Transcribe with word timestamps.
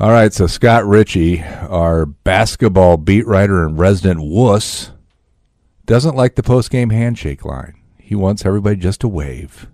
All 0.00 0.10
right, 0.10 0.32
so 0.32 0.48
Scott 0.48 0.84
Richey, 0.86 1.40
our 1.42 2.04
basketball 2.04 2.96
beat 2.96 3.26
writer 3.28 3.64
and 3.64 3.78
resident 3.78 4.22
wuss, 4.22 4.90
doesn't 5.86 6.16
like 6.16 6.34
the 6.34 6.42
post 6.42 6.70
game 6.70 6.90
handshake 6.90 7.44
line. 7.44 7.80
He 7.98 8.16
wants 8.16 8.44
everybody 8.44 8.74
just 8.74 9.00
to 9.02 9.08
wave. 9.08 9.68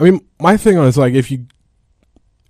I 0.00 0.04
mean, 0.04 0.26
my 0.40 0.56
thing 0.56 0.76
on 0.76 0.88
is 0.88 0.98
like 0.98 1.14
if 1.14 1.30
you 1.30 1.46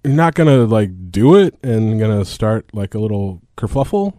you're 0.02 0.14
not 0.14 0.34
gonna 0.34 0.64
like 0.64 1.10
do 1.10 1.36
it 1.36 1.58
and 1.62 2.00
gonna 2.00 2.24
start 2.24 2.70
like 2.72 2.94
a 2.94 2.98
little 2.98 3.42
kerfluffle 3.58 4.14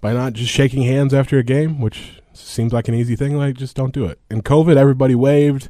by 0.00 0.12
not 0.12 0.32
just 0.32 0.50
shaking 0.50 0.82
hands 0.82 1.14
after 1.14 1.38
a 1.38 1.44
game, 1.44 1.80
which 1.80 2.20
seems 2.32 2.72
like 2.72 2.88
an 2.88 2.94
easy 2.94 3.14
thing. 3.14 3.36
Like, 3.36 3.54
just 3.54 3.76
don't 3.76 3.94
do 3.94 4.06
it. 4.06 4.20
In 4.30 4.42
COVID, 4.42 4.76
everybody 4.76 5.14
waved. 5.14 5.68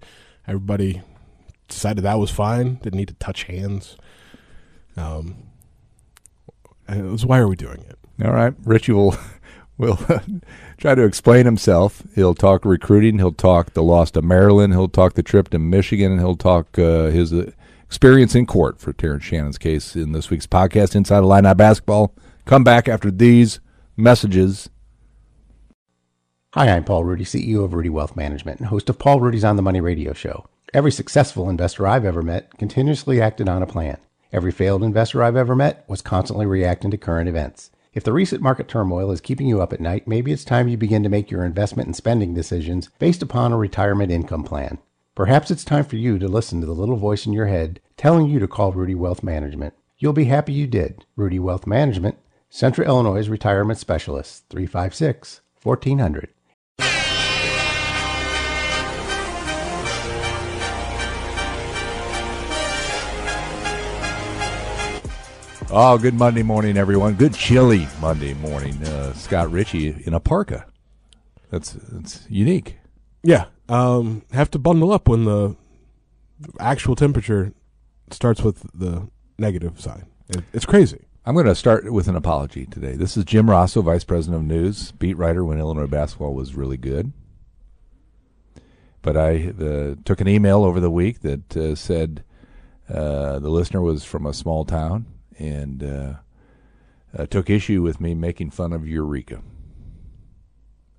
Everybody 0.49 1.03
decided 1.69 2.03
that 2.05 2.19
was 2.19 2.31
fine. 2.31 2.77
Didn't 2.77 2.97
need 2.97 3.09
to 3.09 3.15
touch 3.15 3.45
hands. 3.45 3.97
Um, 4.97 5.52
and 6.93 7.07
it 7.07 7.11
was 7.11 7.27
why 7.27 7.39
are 7.39 7.49
we 7.49 7.57
doing 7.57 7.85
it? 7.89 7.99
All 8.25 8.33
right, 8.33 8.55
Richey 8.65 8.93
will 8.93 9.17
will 9.79 9.99
try 10.79 10.95
to 10.95 11.05
explain 11.05 11.45
himself. 11.45 12.03
He'll 12.15 12.35
talk 12.35 12.65
recruiting. 12.65 13.19
He'll 13.19 13.33
talk 13.33 13.73
the 13.73 13.83
loss 13.83 14.11
to 14.13 14.23
Maryland. 14.23 14.73
He'll 14.73 14.89
talk 14.89 15.15
the 15.15 15.23
trip 15.23 15.49
to 15.51 15.59
Michigan. 15.59 16.13
And 16.13 16.21
he'll 16.21 16.37
talk 16.37 16.79
uh, 16.79 17.07
his 17.07 17.33
uh, 17.33 17.51
experience 17.83 18.35
in 18.35 18.47
court 18.47 18.81
for 18.81 18.93
Terrence 18.93 19.25
Shannon's 19.25 19.59
case 19.59 19.97
in 19.97 20.13
this 20.13 20.31
week's 20.31 20.47
podcast, 20.47 20.95
Inside 20.95 21.19
Illini 21.19 21.55
Basketball. 21.55 22.15
Come 22.45 22.65
back 22.65 22.89
after 22.89 23.11
these 23.11 23.61
messages. 23.97 24.69
Hi, 26.55 26.69
I'm 26.69 26.85
Paul 26.85 27.05
Rudy, 27.05 27.25
CEO 27.25 27.65
of 27.65 27.73
Rudy 27.73 27.89
Wealth 27.89 28.15
Management 28.15 28.61
and 28.61 28.69
host 28.69 28.91
of 28.91 28.99
Paul 28.99 29.21
Rudy's 29.21 29.45
On 29.45 29.57
the 29.57 29.63
Money 29.63 29.81
radio 29.81 30.13
show. 30.13 30.47
Every 30.75 30.93
successful 30.93 31.49
investor 31.49 31.87
I've 31.87 32.05
ever 32.05 32.23
met 32.23 32.59
continuously 32.59 33.21
acted 33.21 33.49
on 33.49 33.63
a 33.63 33.67
plan. 33.67 33.99
Every 34.33 34.51
failed 34.51 34.83
investor 34.83 35.23
I've 35.23 35.37
ever 35.37 35.55
met 35.55 35.85
was 35.87 36.01
constantly 36.01 36.47
reacting 36.47 36.91
to 36.91 36.97
current 36.97 37.29
events. 37.29 37.71
If 37.93 38.03
the 38.03 38.15
recent 38.15 38.41
market 38.41 38.67
turmoil 38.67 39.11
is 39.11 39.21
keeping 39.21 39.47
you 39.47 39.61
up 39.61 39.75
at 39.75 39.81
night, 39.81 40.09
maybe 40.09 40.33
it's 40.33 40.45
time 40.45 40.69
you 40.69 40.79
begin 40.79 41.03
to 41.03 41.11
make 41.11 41.31
your 41.31 41.45
investment 41.45 41.87
and 41.87 41.95
spending 41.95 42.33
decisions 42.33 42.89
based 42.99 43.21
upon 43.21 43.53
a 43.53 43.59
retirement 43.59 44.11
income 44.11 44.43
plan. 44.43 44.79
Perhaps 45.15 45.51
it's 45.51 45.65
time 45.65 45.85
for 45.85 45.97
you 45.97 46.19
to 46.19 46.29
listen 46.29 46.61
to 46.61 46.67
the 46.67 46.73
little 46.73 46.97
voice 46.97 47.27
in 47.27 47.35
your 47.35 47.49
head 47.49 47.81
telling 47.99 48.27
you 48.27 48.39
to 48.39 48.49
call 48.49 48.73
Rudy 48.73 48.95
Wealth 48.95 49.23
Management. 49.23 49.75
You'll 49.99 50.15
be 50.15 50.25
happy 50.25 50.55
you 50.55 50.67
did. 50.67 51.05
Rudy 51.15 51.39
Wealth 51.39 51.67
Management, 51.67 52.17
Central 52.49 52.87
Illinois 52.87 53.29
Retirement 53.29 53.79
Specialist, 53.79 54.45
356 54.49 55.43
1400. 55.63 56.31
Oh, 65.75 65.97
good 65.97 66.13
Monday 66.13 66.43
morning, 66.43 66.77
everyone. 66.77 67.15
Good 67.15 67.33
chilly 67.33 67.89
Monday 67.99 68.35
morning. 68.35 68.75
Uh, 68.85 69.15
Scott 69.15 69.51
Richey 69.51 70.03
in 70.05 70.13
a 70.13 70.21
parka. 70.21 70.67
That's 71.49 71.73
that's 71.73 72.27
unique. 72.29 72.77
Yeah, 73.23 73.47
um, 73.71 74.21
have 74.33 74.51
to 74.51 74.59
bundle 74.59 74.93
up 74.93 75.09
when 75.09 75.25
the 75.25 75.57
actual 76.61 76.95
temperature 76.95 77.55
starts 78.11 78.43
with 78.43 78.67
the 78.75 79.09
negative 79.39 79.81
sign. 79.81 80.05
It, 80.29 80.45
it's 80.53 80.67
crazy. 80.67 81.07
I'm 81.25 81.33
going 81.33 81.47
to 81.47 81.55
start 81.55 81.91
with 81.91 82.07
an 82.07 82.17
apology 82.17 82.67
today. 82.67 82.93
This 82.93 83.17
is 83.17 83.25
Jim 83.25 83.49
Rossow, 83.49 83.83
Vice 83.83 84.05
President 84.05 84.43
of 84.43 84.47
News, 84.47 84.93
beat 84.93 85.17
writer 85.17 85.43
when 85.43 85.59
Illinois 85.59 85.87
basketball 85.87 86.35
was 86.35 86.55
really 86.55 86.77
good. 86.77 87.15
But 89.01 89.17
I 89.17 89.55
took 90.05 90.21
an 90.21 90.29
email 90.29 90.65
over 90.65 90.81
the 90.81 90.91
week 90.91 91.21
that 91.21 91.57
uh, 91.57 91.75
said 91.77 92.25
uh, 92.91 93.39
the 93.39 93.49
listener 93.49 93.81
was 93.81 94.05
from 94.05 94.27
a 94.27 94.35
small 94.35 94.67
town 94.67 95.07
and 95.39 95.83
uh, 95.83 96.15
uh, 97.17 97.27
took 97.27 97.51
issue 97.51 97.83
with 97.83 98.01
me 98.01 98.15
making 98.15 98.51
fun 98.51 98.73
of 98.73 98.87
Eureka. 98.87 99.43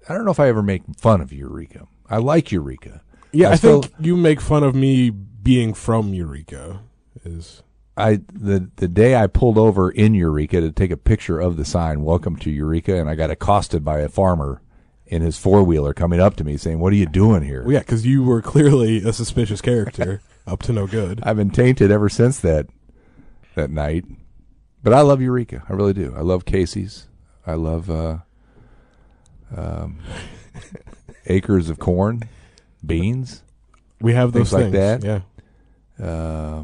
I 0.07 0.13
don't 0.13 0.25
know 0.25 0.31
if 0.31 0.39
I 0.39 0.49
ever 0.49 0.61
make 0.61 0.83
fun 0.97 1.21
of 1.21 1.31
Eureka. 1.31 1.88
I 2.09 2.17
like 2.17 2.51
Eureka. 2.51 3.01
Yeah, 3.31 3.49
I, 3.49 3.55
still- 3.55 3.81
think 3.83 3.93
you 3.99 4.16
make 4.16 4.41
fun 4.41 4.63
of 4.63 4.75
me 4.75 5.09
being 5.09 5.73
from 5.73 6.13
Eureka. 6.13 6.81
Is 7.25 7.63
I 7.95 8.22
the 8.31 8.69
the 8.77 8.88
day 8.88 9.16
I 9.16 9.27
pulled 9.27 9.57
over 9.57 9.89
in 9.89 10.13
Eureka 10.13 10.61
to 10.61 10.72
take 10.72 10.91
a 10.91 10.97
picture 10.97 11.39
of 11.39 11.57
the 11.57 11.66
sign 11.66 12.03
"Welcome 12.03 12.35
to 12.38 12.51
Eureka," 12.51 12.99
and 12.99 13.09
I 13.09 13.16
got 13.16 13.31
accosted 13.31 13.83
by 13.83 13.99
a 13.99 14.09
farmer 14.09 14.61
in 15.05 15.22
his 15.22 15.38
four 15.38 15.63
wheeler 15.63 15.93
coming 15.93 16.19
up 16.19 16.35
to 16.38 16.43
me 16.43 16.57
saying, 16.57 16.79
"What 16.79 16.91
are 16.91 16.97
you 16.97 17.05
doing 17.05 17.43
here?" 17.43 17.63
well, 17.63 17.73
yeah, 17.73 17.79
because 17.79 18.05
you 18.05 18.23
were 18.23 18.41
clearly 18.41 18.97
a 19.03 19.13
suspicious 19.13 19.61
character 19.61 20.22
up 20.45 20.61
to 20.63 20.73
no 20.73 20.88
good. 20.88 21.22
I've 21.23 21.38
been 21.38 21.51
tainted 21.51 21.91
ever 21.91 22.09
since 22.09 22.39
that 22.41 22.67
that 23.55 23.69
night. 23.69 24.05
But 24.83 24.94
I 24.94 25.01
love 25.01 25.21
Eureka. 25.21 25.63
I 25.69 25.73
really 25.73 25.94
do. 25.94 26.13
I 26.16 26.21
love 26.21 26.45
Casey's. 26.45 27.07
I 27.47 27.53
love 27.55 27.89
uh, 27.89 28.17
um, 29.55 29.99
acres 31.25 31.69
of 31.69 31.79
corn, 31.79 32.23
beans, 32.85 33.43
We 34.01 34.13
have 34.13 34.31
those 34.33 34.51
Things 34.51 34.63
like 34.63 34.72
that. 34.73 35.03
Yeah. 35.03 36.05
uh, 36.05 36.63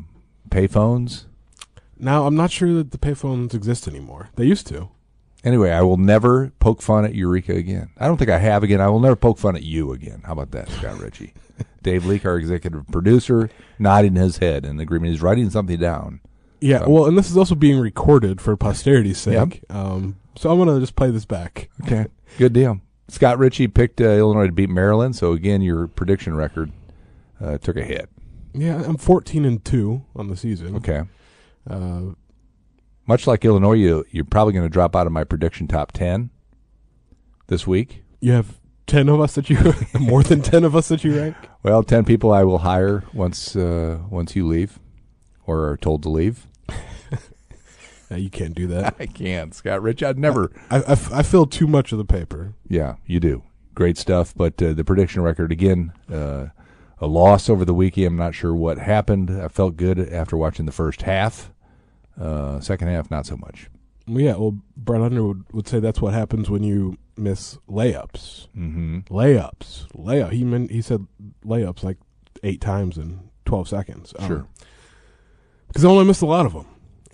payphones. 0.49 1.25
Now 1.97 2.25
I'm 2.25 2.35
not 2.35 2.51
sure 2.51 2.73
that 2.75 2.91
the 2.91 2.97
payphones 2.97 3.53
exist 3.53 3.87
anymore. 3.87 4.29
They 4.35 4.45
used 4.45 4.67
to. 4.67 4.89
Anyway, 5.43 5.71
I 5.71 5.81
will 5.81 5.97
never 5.97 6.51
poke 6.59 6.81
fun 6.81 7.05
at 7.05 7.15
Eureka 7.15 7.53
again. 7.55 7.89
I 7.97 8.07
don't 8.07 8.17
think 8.17 8.29
I 8.29 8.39
have 8.39 8.61
again. 8.63 8.81
I 8.81 8.89
will 8.89 8.99
never 8.99 9.15
poke 9.15 9.37
fun 9.37 9.55
at 9.55 9.63
you 9.63 9.93
again. 9.93 10.21
How 10.25 10.33
about 10.33 10.51
that, 10.51 10.69
Scott 10.69 10.99
Richey? 11.01 11.33
Dave 11.81 12.05
Leake, 12.05 12.25
our 12.25 12.37
executive 12.37 12.85
producer, 12.89 13.49
nodding 13.77 14.15
his 14.15 14.37
head 14.37 14.65
in 14.65 14.79
agreement. 14.81 15.11
He's 15.11 15.21
writing 15.21 15.49
something 15.49 15.79
down. 15.79 16.19
Yeah. 16.61 16.79
So- 16.79 16.89
Well, 16.89 17.05
and 17.05 17.17
this 17.17 17.29
is 17.29 17.37
also 17.37 17.55
being 17.55 17.79
recorded 17.79 18.41
for 18.41 18.55
posterity's 18.57 19.17
sake. 19.17 19.63
Yep. 19.69 19.75
Um, 19.77 20.17
so 20.37 20.51
I'm 20.51 20.57
gonna 20.57 20.79
just 20.79 20.95
play 20.95 21.11
this 21.11 21.25
back. 21.25 21.69
Okay. 21.83 22.05
Good 22.37 22.53
deal. 22.53 22.81
Scott 23.07 23.39
Richey 23.39 23.67
picked 23.67 23.99
uh, 24.01 24.05
Illinois 24.05 24.45
to 24.47 24.51
beat 24.51 24.69
Maryland, 24.69 25.15
so 25.15 25.33
again, 25.33 25.61
your 25.61 25.87
prediction 25.87 26.35
record 26.35 26.71
uh, 27.41 27.57
took 27.57 27.75
a 27.75 27.83
hit. 27.83 28.09
Yeah, 28.53 28.83
I'm 28.85 28.97
14 28.97 29.45
and 29.45 29.63
two 29.65 30.03
on 30.15 30.27
the 30.27 30.35
season. 30.37 30.75
Okay. 30.75 31.01
Uh, 31.69 32.13
Much 33.07 33.25
like 33.25 33.43
Illinois, 33.45 33.73
you, 33.73 34.05
you're 34.11 34.25
probably 34.25 34.53
going 34.53 34.65
to 34.65 34.69
drop 34.69 34.95
out 34.95 35.07
of 35.07 35.13
my 35.13 35.23
prediction 35.23 35.67
top 35.67 35.91
10 35.91 36.29
this 37.47 37.65
week. 37.65 38.03
you 38.21 38.31
have 38.33 38.59
10 38.87 39.09
of 39.09 39.19
us 39.21 39.33
that 39.35 39.49
you 39.49 39.57
more 39.99 40.21
than 40.23 40.41
10 40.41 40.63
of 40.63 40.75
us 40.75 40.87
that 40.89 41.03
you 41.03 41.15
rank. 41.19 41.35
Well, 41.63 41.81
10 41.83 42.05
people 42.05 42.31
I 42.31 42.43
will 42.43 42.59
hire 42.59 43.03
once 43.13 43.55
uh, 43.55 43.99
once 44.09 44.35
you 44.35 44.47
leave 44.47 44.79
or 45.47 45.67
are 45.69 45.77
told 45.77 46.03
to 46.03 46.09
leave. 46.09 46.45
You 48.15 48.29
can't 48.29 48.55
do 48.55 48.67
that. 48.67 48.95
I 48.99 49.05
can't, 49.05 49.53
Scott 49.53 49.81
Rich. 49.81 50.01
I'd 50.03 50.17
never. 50.17 50.51
I, 50.69 50.77
I, 50.77 50.91
f- 50.91 51.11
I 51.13 51.21
fill 51.23 51.45
too 51.45 51.67
much 51.67 51.91
of 51.91 51.97
the 51.97 52.05
paper. 52.05 52.53
Yeah, 52.67 52.95
you 53.05 53.19
do. 53.19 53.43
Great 53.75 53.97
stuff. 53.97 54.33
But 54.35 54.61
uh, 54.61 54.73
the 54.73 54.83
prediction 54.83 55.21
record, 55.21 55.51
again, 55.51 55.93
uh, 56.11 56.47
a 56.99 57.07
loss 57.07 57.49
over 57.49 57.63
the 57.65 57.73
weekend. 57.73 58.07
I'm 58.07 58.15
not 58.17 58.35
sure 58.35 58.53
what 58.55 58.77
happened. 58.79 59.29
I 59.29 59.47
felt 59.47 59.77
good 59.77 59.99
after 59.99 60.35
watching 60.35 60.65
the 60.65 60.71
first 60.71 61.03
half. 61.03 61.51
Uh, 62.19 62.59
second 62.59 62.87
half, 62.89 63.09
not 63.11 63.25
so 63.25 63.37
much. 63.37 63.69
Well, 64.07 64.19
yeah, 64.21 64.35
well, 64.35 64.57
Brad 64.75 65.01
Underwood 65.01 65.45
would 65.53 65.67
say 65.67 65.79
that's 65.79 66.01
what 66.01 66.13
happens 66.15 66.49
when 66.49 66.63
you 66.63 66.97
miss 67.15 67.57
layups. 67.69 68.47
Mm-hmm. 68.57 68.99
Layups, 69.13 69.87
layup. 69.95 70.31
He 70.31 70.43
meant 70.43 70.71
he 70.71 70.81
said 70.81 71.05
layups 71.45 71.83
like 71.83 71.97
eight 72.43 72.59
times 72.59 72.97
in 72.97 73.29
12 73.45 73.69
seconds. 73.69 74.13
Um, 74.17 74.27
Sure. 74.27 74.47
because 75.67 75.85
I 75.85 75.89
only 75.89 76.05
missed 76.05 76.21
a 76.23 76.25
lot 76.25 76.45
of 76.47 76.53
them, 76.53 76.65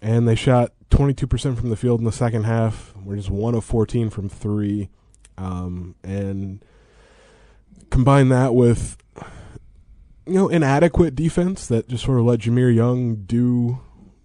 and 0.02 0.28
they 0.28 0.36
shot 0.36 0.72
22% 0.90 1.58
from 1.58 1.70
the 1.70 1.76
field 1.76 2.00
in 2.00 2.06
the 2.06 2.12
second 2.12 2.44
half. 2.44 2.94
We're 3.04 3.16
just 3.16 3.30
one 3.30 3.56
of 3.56 3.64
14 3.64 4.10
from 4.10 4.30
three, 4.30 4.90
um, 5.38 5.96
and 6.04 6.64
combine 7.90 8.30
that 8.30 8.56
with 8.56 8.98
you 10.26 10.34
know 10.34 10.50
inadequate 10.50 11.16
defense 11.16 11.68
that 11.68 11.88
just 11.88 12.04
sort 12.04 12.20
of 12.20 12.26
let 12.26 12.40
Jahmir 12.40 12.74
Young 12.74 13.16
do 13.16 13.80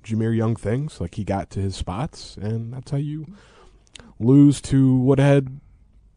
Jahmir 0.05 0.37
Young 0.37 0.57
things. 0.57 1.01
Like 1.01 1.17
he 1.17 1.25
got 1.25 1.51
to 1.51 1.61
his 1.61 1.77
spots, 1.77 2.37
and 2.37 2.73
that's 2.73 2.91
how 2.91 2.99
you 2.99 3.27
lose 4.19 4.61
to 4.61 4.97
what 4.97 5.19
had 5.19 5.61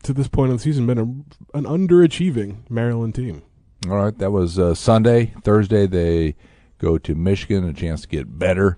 to 0.03 0.13
this 0.13 0.27
point 0.27 0.51
in 0.51 0.57
the 0.57 0.63
season 0.63 0.85
been 0.85 0.97
a, 0.97 1.57
an 1.57 1.63
underachieving 1.65 2.69
Maryland 2.69 3.15
team. 3.15 3.41
All 3.89 3.97
right, 3.97 4.17
that 4.17 4.31
was 4.31 4.59
uh, 4.59 4.75
Sunday. 4.75 5.33
Thursday, 5.43 5.87
they 5.87 6.35
go 6.77 6.97
to 6.97 7.15
Michigan, 7.15 7.67
a 7.67 7.73
chance 7.73 8.01
to 8.01 8.07
get 8.07 8.37
better. 8.37 8.77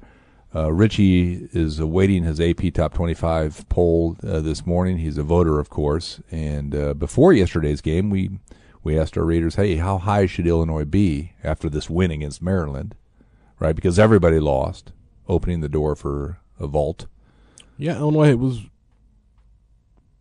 Uh, 0.56 0.72
Richey 0.72 1.50
is 1.52 1.80
awaiting 1.80 2.24
his 2.24 2.40
AP 2.40 2.74
Top 2.74 2.94
25 2.94 3.68
poll 3.68 4.16
uh, 4.26 4.40
this 4.40 4.66
morning. 4.66 5.00
He's 5.00 5.18
a 5.18 5.24
voter, 5.24 5.60
of 5.60 5.70
course. 5.70 6.22
And 6.32 6.74
uh, 6.74 6.94
before 6.94 7.34
yesterday's 7.34 7.82
game, 7.82 8.10
we 8.10 8.40
we 8.82 8.98
asked 8.98 9.18
our 9.18 9.26
readers, 9.26 9.56
"Hey, 9.56 9.76
how 9.76 9.98
high 9.98 10.28
should 10.28 10.48
Illinois 10.48 10.86
be 10.86 11.34
after 11.44 11.70
this 11.70 11.90
win 11.90 12.10
against 12.10 12.42
Maryland?" 12.42 12.96
Right, 13.60 13.76
because 13.76 14.00
everybody 14.00 14.40
lost, 14.40 14.94
opening 15.28 15.60
the 15.60 15.70
door 15.70 15.96
for 15.96 16.40
a 16.58 16.68
vault. 16.68 17.08
Yeah, 17.78 17.98
Illinois 17.98 18.36
was 18.36 18.62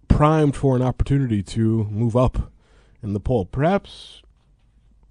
primed 0.08 0.56
for 0.56 0.74
an 0.74 0.82
opportunity 0.82 1.42
to 1.42 1.84
move 1.84 2.16
up 2.16 2.50
in 3.02 3.12
the 3.12 3.20
poll, 3.20 3.44
perhaps 3.44 4.22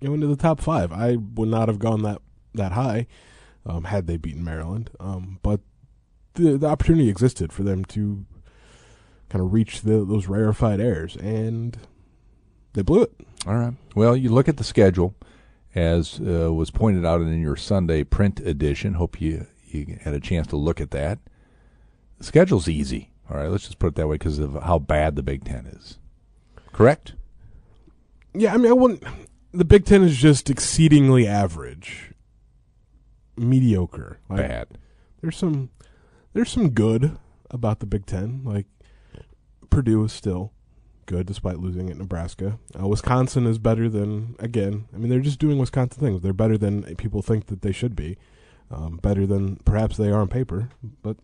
you 0.01 0.09
know 0.09 0.15
into 0.15 0.27
the 0.27 0.35
top 0.35 0.59
five. 0.59 0.91
I 0.91 1.15
would 1.15 1.47
not 1.47 1.69
have 1.69 1.79
gone 1.79 2.01
that 2.01 2.21
that 2.53 2.73
high 2.73 3.07
um, 3.65 3.85
had 3.85 4.07
they 4.07 4.17
beaten 4.17 4.43
Maryland, 4.43 4.89
um, 4.99 5.39
but 5.41 5.61
the 6.35 6.57
the 6.57 6.67
opportunity 6.67 7.09
existed 7.09 7.53
for 7.53 7.63
them 7.63 7.85
to 7.85 8.25
kind 9.29 9.43
of 9.43 9.53
reach 9.53 9.81
the, 9.81 10.05
those 10.05 10.27
rarefied 10.27 10.79
airs, 10.79 11.15
and 11.17 11.77
they 12.73 12.81
blew 12.81 13.01
it. 13.01 13.13
All 13.47 13.55
right. 13.55 13.73
Well, 13.95 14.15
you 14.15 14.29
look 14.29 14.47
at 14.47 14.57
the 14.57 14.63
schedule, 14.63 15.15
as 15.75 16.19
uh, 16.19 16.53
was 16.53 16.71
pointed 16.71 17.05
out 17.05 17.21
in 17.21 17.41
your 17.41 17.55
Sunday 17.55 18.03
print 18.03 18.39
edition. 18.39 18.93
Hope 18.93 19.19
you 19.19 19.47
you 19.65 19.97
had 20.01 20.13
a 20.13 20.19
chance 20.19 20.47
to 20.47 20.55
look 20.55 20.79
at 20.79 20.91
that. 20.91 21.19
The 22.19 22.23
schedule's 22.23 22.69
easy. 22.69 23.11
All 23.29 23.37
right, 23.37 23.49
let's 23.49 23.65
just 23.65 23.79
put 23.79 23.87
it 23.87 23.95
that 23.95 24.07
way 24.07 24.15
because 24.15 24.39
of 24.39 24.61
how 24.63 24.79
bad 24.79 25.15
the 25.15 25.23
Big 25.23 25.45
Ten 25.45 25.65
is. 25.65 25.97
Correct? 26.71 27.13
Yeah, 28.33 28.53
I 28.53 28.57
mean, 28.57 28.69
I 28.69 28.73
wouldn't. 28.73 29.03
The 29.53 29.65
Big 29.65 29.85
Ten 29.85 30.03
is 30.03 30.17
just 30.17 30.49
exceedingly 30.49 31.27
average, 31.27 32.12
mediocre, 33.37 34.19
like, 34.29 34.39
Bad. 34.39 34.67
There's 35.21 35.37
some, 35.37 35.69
there's 36.33 36.51
some 36.51 36.71
good 36.71 37.17
about 37.49 37.79
the 37.79 37.85
Big 37.85 38.05
Ten. 38.05 38.41
Like 38.43 38.65
Purdue 39.69 40.03
is 40.03 40.11
still 40.11 40.51
good 41.05 41.25
despite 41.25 41.59
losing 41.59 41.89
at 41.89 41.97
Nebraska. 41.97 42.59
Uh, 42.79 42.87
Wisconsin 42.87 43.45
is 43.45 43.57
better 43.57 43.89
than 43.89 44.35
again. 44.39 44.85
I 44.93 44.97
mean, 44.97 45.09
they're 45.09 45.19
just 45.19 45.39
doing 45.39 45.57
Wisconsin 45.57 46.01
things. 46.01 46.21
They're 46.21 46.33
better 46.33 46.57
than 46.57 46.83
people 46.95 47.21
think 47.21 47.47
that 47.47 47.61
they 47.61 47.71
should 47.71 47.95
be. 47.95 48.17
Um, 48.71 48.97
better 48.97 49.27
than 49.27 49.57
perhaps 49.57 49.97
they 49.97 50.09
are 50.09 50.21
on 50.21 50.29
paper, 50.29 50.69
but 51.03 51.17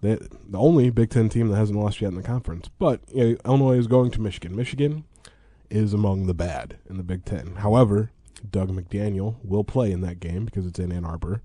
they 0.00 0.16
the 0.16 0.58
only 0.58 0.90
Big 0.90 1.10
Ten 1.10 1.28
team 1.28 1.48
that 1.48 1.56
hasn't 1.56 1.78
lost 1.78 2.00
yet 2.00 2.08
in 2.08 2.16
the 2.16 2.22
conference. 2.22 2.68
But 2.78 3.00
you 3.12 3.24
know, 3.24 3.36
Illinois 3.44 3.78
is 3.78 3.86
going 3.86 4.10
to 4.12 4.20
Michigan. 4.20 4.56
Michigan 4.56 5.04
is 5.70 5.92
among 5.92 6.26
the 6.26 6.34
bad 6.34 6.78
in 6.88 6.96
the 6.96 7.04
Big 7.04 7.24
Ten. 7.24 7.56
However, 7.56 8.10
Dug 8.48 8.70
McDaniel 8.70 9.36
will 9.42 9.64
play 9.64 9.90
in 9.92 10.00
that 10.02 10.20
game 10.20 10.44
because 10.44 10.66
it's 10.66 10.78
in 10.78 10.92
Ann 10.92 11.04
Arbor. 11.04 11.42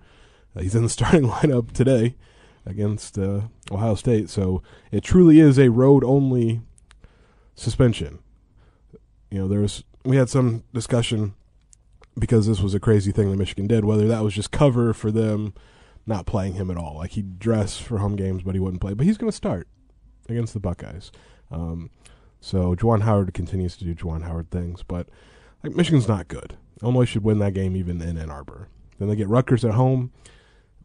Uh, 0.55 0.61
he's 0.61 0.75
in 0.75 0.83
the 0.83 0.89
starting 0.97 1.23
lineup 1.23 1.71
today 1.71 2.15
against 2.65 3.17
uh, 3.17 3.41
Ohio 3.71 3.95
State. 3.95 4.29
So 4.29 4.61
it 4.91 5.03
truly 5.03 5.39
is 5.39 5.57
a 5.57 5.69
road 5.69 6.03
only 6.03 6.61
suspension. 7.55 8.19
You 9.29 9.39
know, 9.39 9.47
there 9.47 9.61
was 9.61 9.83
we 10.03 10.17
had 10.17 10.29
some 10.29 10.63
discussion 10.73 11.35
because 12.17 12.47
this 12.47 12.59
was 12.59 12.73
a 12.73 12.79
crazy 12.79 13.11
thing 13.11 13.31
that 13.31 13.38
Michigan 13.38 13.67
did, 13.67 13.85
whether 13.85 14.07
that 14.07 14.23
was 14.23 14.33
just 14.33 14.51
cover 14.51 14.93
for 14.93 15.11
them 15.11 15.53
not 16.05 16.25
playing 16.25 16.53
him 16.53 16.69
at 16.69 16.77
all. 16.77 16.95
Like 16.97 17.11
he'd 17.11 17.39
dress 17.39 17.77
for 17.77 17.99
home 17.99 18.15
games, 18.15 18.43
but 18.43 18.55
he 18.55 18.59
wouldn't 18.59 18.81
play. 18.81 18.93
But 18.93 19.05
he's 19.05 19.17
going 19.17 19.31
to 19.31 19.35
start 19.35 19.67
against 20.27 20.53
the 20.53 20.59
Buckeyes. 20.59 21.11
Um, 21.51 21.89
so 22.39 22.75
Juwan 22.75 23.01
Howard 23.03 23.33
continues 23.33 23.77
to 23.77 23.85
do 23.85 23.93
Juwan 23.93 24.23
Howard 24.23 24.49
things, 24.49 24.83
but 24.83 25.07
like 25.63 25.75
Michigan's 25.75 26.07
not 26.07 26.27
good. 26.27 26.57
Illinois 26.81 27.05
should 27.05 27.23
win 27.23 27.39
that 27.39 27.53
game 27.53 27.75
even 27.75 28.01
in 28.01 28.17
Ann 28.17 28.31
Arbor. 28.31 28.67
Then 28.97 29.07
they 29.07 29.15
get 29.15 29.27
Rutgers 29.27 29.65
at 29.65 29.73
home. 29.73 30.11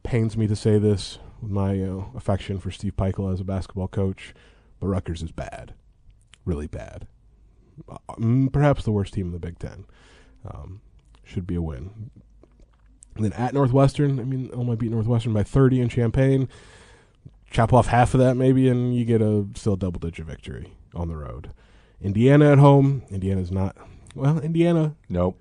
Pains 0.02 0.36
me 0.36 0.46
to 0.46 0.56
say 0.56 0.78
this 0.78 1.18
with 1.40 1.50
my 1.50 1.82
uh, 1.82 2.04
affection 2.14 2.58
for 2.58 2.70
Steve 2.70 2.96
Pikiell 2.96 3.32
as 3.32 3.40
a 3.40 3.44
basketball 3.44 3.88
coach, 3.88 4.34
but 4.80 4.86
Rutgers 4.88 5.22
is 5.22 5.32
bad, 5.32 5.74
really 6.44 6.66
bad. 6.66 7.06
Uh, 7.88 8.48
perhaps 8.52 8.84
the 8.84 8.92
worst 8.92 9.14
team 9.14 9.26
in 9.26 9.32
the 9.32 9.38
Big 9.38 9.58
Ten. 9.58 9.84
Um, 10.48 10.80
should 11.24 11.46
be 11.46 11.56
a 11.56 11.62
win. 11.62 12.10
And 13.16 13.24
then 13.24 13.32
at 13.32 13.52
Northwestern, 13.52 14.20
I 14.20 14.24
mean, 14.24 14.50
Illinois 14.52 14.76
beat 14.76 14.92
Northwestern 14.92 15.32
by 15.32 15.42
30 15.42 15.80
in 15.80 15.88
Champaign. 15.88 16.48
Chop 17.50 17.72
off 17.72 17.88
half 17.88 18.14
of 18.14 18.20
that 18.20 18.36
maybe, 18.36 18.68
and 18.68 18.94
you 18.94 19.04
get 19.04 19.22
a 19.22 19.46
still 19.54 19.76
double 19.76 19.98
digit 19.98 20.26
victory 20.26 20.72
on 20.94 21.08
the 21.08 21.16
road. 21.16 21.50
Indiana 22.00 22.52
at 22.52 22.58
home. 22.58 23.02
Indiana's 23.10 23.50
not 23.50 23.76
well. 24.16 24.38
Indiana. 24.40 24.96
Nope. 25.08 25.40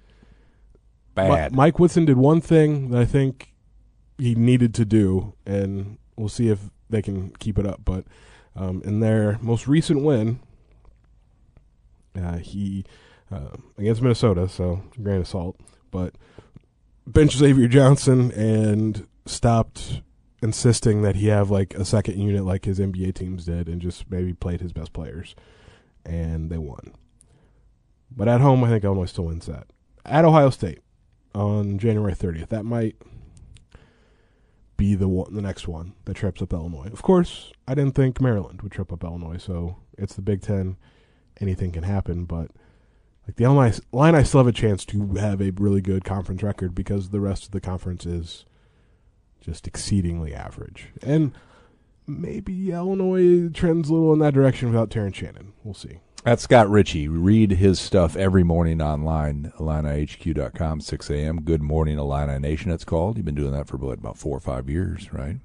Mi- 1.17 1.27
Bad. 1.27 1.55
Mike 1.55 1.79
Woodson 1.79 2.05
did 2.05 2.17
one 2.17 2.41
thing 2.41 2.89
that 2.89 3.01
I 3.01 3.05
think 3.05 3.53
he 4.17 4.35
needed 4.35 4.73
to 4.75 4.85
do, 4.85 5.33
and 5.45 5.97
we'll 6.15 6.29
see 6.29 6.49
if 6.49 6.59
they 6.89 7.01
can 7.01 7.31
keep 7.39 7.57
it 7.57 7.65
up. 7.65 7.81
But 7.85 8.05
um, 8.55 8.81
in 8.85 8.99
their 8.99 9.37
most 9.41 9.67
recent 9.67 10.03
win, 10.03 10.39
uh, 12.21 12.37
he 12.37 12.85
uh, 13.31 13.57
against 13.77 14.01
Minnesota, 14.01 14.47
so 14.47 14.83
grain 15.01 15.21
of 15.21 15.27
salt, 15.27 15.57
but 15.91 16.15
benched 17.07 17.37
Xavier 17.37 17.67
Johnson 17.67 18.31
and 18.31 19.07
stopped 19.25 20.01
insisting 20.41 21.01
that 21.01 21.15
he 21.15 21.27
have 21.27 21.49
like 21.49 21.73
a 21.75 21.85
second 21.85 22.19
unit 22.19 22.45
like 22.45 22.65
his 22.65 22.79
NBA 22.79 23.15
teams 23.15 23.45
did, 23.45 23.67
and 23.67 23.81
just 23.81 24.09
maybe 24.09 24.33
played 24.33 24.61
his 24.61 24.73
best 24.73 24.93
players, 24.93 25.35
and 26.05 26.49
they 26.49 26.57
won. 26.57 26.93
But 28.11 28.27
at 28.27 28.41
home, 28.41 28.63
I 28.63 28.69
think 28.69 28.83
Illinois 28.83 29.05
still 29.05 29.25
wins 29.25 29.45
that. 29.47 29.67
At 30.05 30.25
Ohio 30.25 30.49
State 30.49 30.79
on 31.33 31.77
January 31.79 32.13
30th, 32.13 32.49
that 32.49 32.63
might 32.63 32.95
be 34.77 34.95
the 34.95 35.07
one, 35.07 35.33
the 35.33 35.41
next 35.41 35.67
one 35.67 35.93
that 36.05 36.15
trips 36.15 36.41
up 36.41 36.53
Illinois. 36.53 36.89
Of 36.91 37.01
course, 37.01 37.51
I 37.67 37.75
didn't 37.75 37.95
think 37.95 38.21
Maryland 38.21 38.61
would 38.61 38.71
trip 38.71 38.91
up 38.91 39.03
Illinois, 39.03 39.37
so 39.37 39.77
it's 39.97 40.15
the 40.15 40.21
Big 40.21 40.41
Ten. 40.41 40.77
Anything 41.41 41.71
can 41.71 41.83
happen, 41.83 42.25
but 42.25 42.51
like 43.27 43.35
the 43.35 43.43
Illinois 43.43 43.79
line, 43.91 44.15
I 44.15 44.23
still 44.23 44.39
have 44.39 44.47
a 44.47 44.51
chance 44.51 44.85
to 44.85 45.15
have 45.15 45.41
a 45.41 45.51
really 45.51 45.81
good 45.81 46.03
conference 46.03 46.43
record 46.43 46.73
because 46.75 47.09
the 47.09 47.19
rest 47.19 47.45
of 47.45 47.51
the 47.51 47.59
conference 47.59 48.05
is 48.05 48.45
just 49.41 49.67
exceedingly 49.67 50.33
average, 50.33 50.89
and 51.01 51.33
maybe 52.07 52.71
Illinois 52.71 53.49
trends 53.49 53.89
a 53.89 53.93
little 53.93 54.13
in 54.13 54.19
that 54.19 54.33
direction 54.33 54.69
without 54.69 54.89
Terrence 54.89 55.17
Shannon. 55.17 55.53
We'll 55.63 55.73
see. 55.73 55.99
That's 56.25 56.41
Scott 56.41 56.67
Richey. 56.71 57.07
Read 57.07 57.51
his 57.51 57.79
stuff 57.79 58.15
every 58.15 58.43
morning 58.43 58.81
online, 58.81 59.53
IlliniHQ.com, 59.59 60.81
6 60.81 61.09
a.m. 61.11 61.41
Good 61.43 61.61
Morning 61.61 61.99
Illini 61.99 62.39
Nation, 62.39 62.71
it's 62.71 62.83
called. 62.83 63.17
You've 63.17 63.27
been 63.27 63.35
doing 63.35 63.51
that 63.51 63.67
for 63.67 63.77
what, 63.77 63.99
about 63.99 64.17
four 64.17 64.35
or 64.35 64.39
five 64.39 64.67
years, 64.67 65.13
right? 65.13 65.37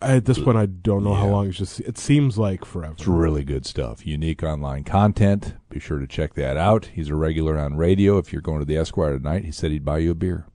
At 0.00 0.24
this 0.26 0.38
point, 0.38 0.56
I 0.56 0.66
don't 0.66 1.02
know 1.02 1.14
how 1.14 1.26
long. 1.26 1.48
It's 1.48 1.58
just 1.58 1.80
it 1.80 1.98
seems 1.98 2.38
like 2.38 2.64
forever. 2.64 2.92
It's 2.92 3.08
really 3.08 3.42
good 3.42 3.66
stuff. 3.66 4.06
Unique 4.06 4.44
online 4.44 4.84
content. 4.84 5.54
Be 5.68 5.80
sure 5.80 5.98
to 5.98 6.06
check 6.06 6.34
that 6.34 6.56
out. 6.56 6.90
He's 6.94 7.08
a 7.08 7.16
regular 7.16 7.58
on 7.58 7.76
radio. 7.76 8.16
If 8.18 8.32
you're 8.32 8.40
going 8.40 8.60
to 8.60 8.64
the 8.64 8.76
Esquire 8.76 9.18
tonight, 9.18 9.44
he 9.44 9.50
said 9.50 9.72
he'd 9.72 9.84
buy 9.84 9.98
you 9.98 10.12
a 10.12 10.14
beer. 10.14 10.46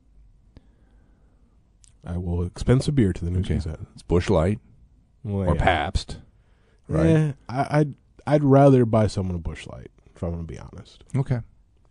I 2.08 2.16
will 2.16 2.42
expense 2.46 2.88
a 2.88 2.94
beer 2.94 3.12
to 3.12 3.26
the 3.26 3.32
news 3.32 3.46
Okay. 3.48 3.56
Gazette. 3.56 3.80
It's 3.94 4.04
Busch 4.04 4.30
Light 4.30 4.62
Well, 5.26 5.50
or 5.50 5.56
yeah. 5.56 5.62
Pabst, 5.62 6.20
right? 6.88 7.06
Eh, 7.06 7.32
I, 7.50 7.68
I'd 7.80 7.94
I'd 8.26 8.44
rather 8.44 8.86
buy 8.86 9.08
someone 9.08 9.36
a 9.36 9.40
Busch 9.40 9.68
Light 9.68 9.92
if 10.16 10.24
I'm 10.24 10.32
going 10.32 10.48
to 10.48 10.54
be 10.54 10.60
honest. 10.60 11.04
Okay. 11.16 11.40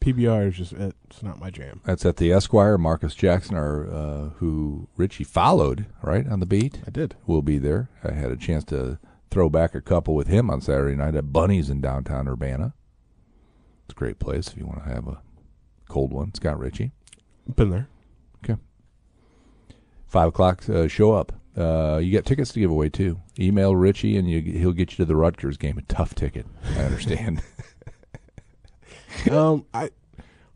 PBR 0.01 0.49
is 0.49 0.57
just 0.57 0.73
it's 0.73 1.23
not 1.23 1.39
my 1.39 1.51
jam. 1.51 1.81
That's 1.85 2.05
at 2.05 2.17
the 2.17 2.33
Esquire. 2.33 2.77
Marcus 2.77 3.15
Jackson, 3.15 3.55
our, 3.55 3.89
uh, 3.89 4.29
who 4.39 4.89
Richey 4.97 5.23
followed, 5.23 5.87
right, 6.03 6.27
on 6.27 6.41
the 6.41 6.47
beat, 6.47 6.81
I 6.85 6.91
did. 6.91 7.15
We'll 7.25 7.43
be 7.43 7.59
there. 7.59 7.89
I 8.03 8.13
had 8.13 8.33
a 8.33 8.37
chance 8.37 8.65
to 8.65 8.99
throw 9.31 9.49
back 9.49 9.77
a 9.77 9.81
couple 9.81 10.17
with 10.17 10.27
him 10.27 10.51
on 10.51 10.61
Saturday 10.61 10.97
night 10.97 11.15
at 11.15 11.33
Bunny's 11.33 11.71
in 11.71 11.81
downtown 11.81 12.27
Urbana. 12.27 12.75
It's 13.85 13.95
a 13.95 13.97
great 13.97 14.19
place 14.19 14.49
if 14.49 14.59
you 14.59 14.67
want 14.67 14.83
to 14.83 14.93
have 14.93 15.07
a 15.07 15.23
cold 15.89 16.13
one. 16.13 16.35
Scott 16.35 16.59
Richey. 16.59 16.91
Been 17.55 17.71
there. 17.71 17.89
Okay. 18.45 18.61
Five 20.09 20.29
o'clock, 20.29 20.69
uh, 20.69 20.89
show 20.89 21.13
up. 21.13 21.33
Uh, 21.57 21.99
you 22.03 22.13
got 22.13 22.25
tickets 22.25 22.53
to 22.53 22.61
give 22.61 22.71
away 22.71 22.89
too. 22.89 23.21
Email 23.39 23.77
Richey 23.77 24.17
and 24.17 24.29
you, 24.31 24.41
he'll 24.41 24.73
get 24.73 24.93
you 24.93 24.97
to 24.99 25.05
the 25.05 25.17
Rutgers 25.17 25.57
game. 25.59 25.77
A 25.79 25.83
tough 25.83 26.15
ticket, 26.15 26.47
I 26.77 26.85
understand. 26.85 27.43
um, 29.31 29.67
I 29.75 29.91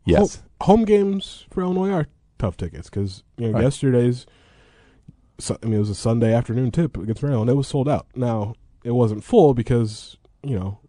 yes. 0.05 0.41
ho- 0.59 0.65
home 0.65 0.85
games 0.85 1.45
for 1.51 1.61
Illinois 1.61 1.91
are 1.91 2.07
tough 2.39 2.57
tickets 2.57 2.89
because 2.89 3.23
you 3.37 3.47
know 3.47 3.53
Right. 3.53 3.63
yesterday's. 3.63 4.25
Su- 5.39 5.57
I 5.61 5.65
mean, 5.65 5.75
it 5.75 5.79
was 5.79 5.89
a 5.91 5.95
Sunday 5.95 6.33
afternoon 6.33 6.71
tip 6.71 6.97
against 6.97 7.21
Maryland. 7.21 7.49
It 7.49 7.53
was 7.55 7.67
sold 7.67 7.87
out. 7.87 8.07
Now 8.15 8.55
it 8.83 8.91
wasn't 8.91 9.23
full 9.23 9.53
because 9.53 10.17
you 10.43 10.57
know 10.57 10.79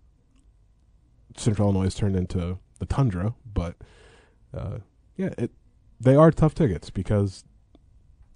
Central 1.36 1.68
Illinois 1.70 1.94
turned 1.94 2.16
into 2.16 2.58
the 2.78 2.86
tundra, 2.86 3.34
but 3.52 3.76
uh, 4.56 4.78
yeah, 5.16 5.34
it 5.36 5.50
they 6.00 6.16
are 6.16 6.30
tough 6.30 6.54
tickets 6.54 6.88
because 6.90 7.44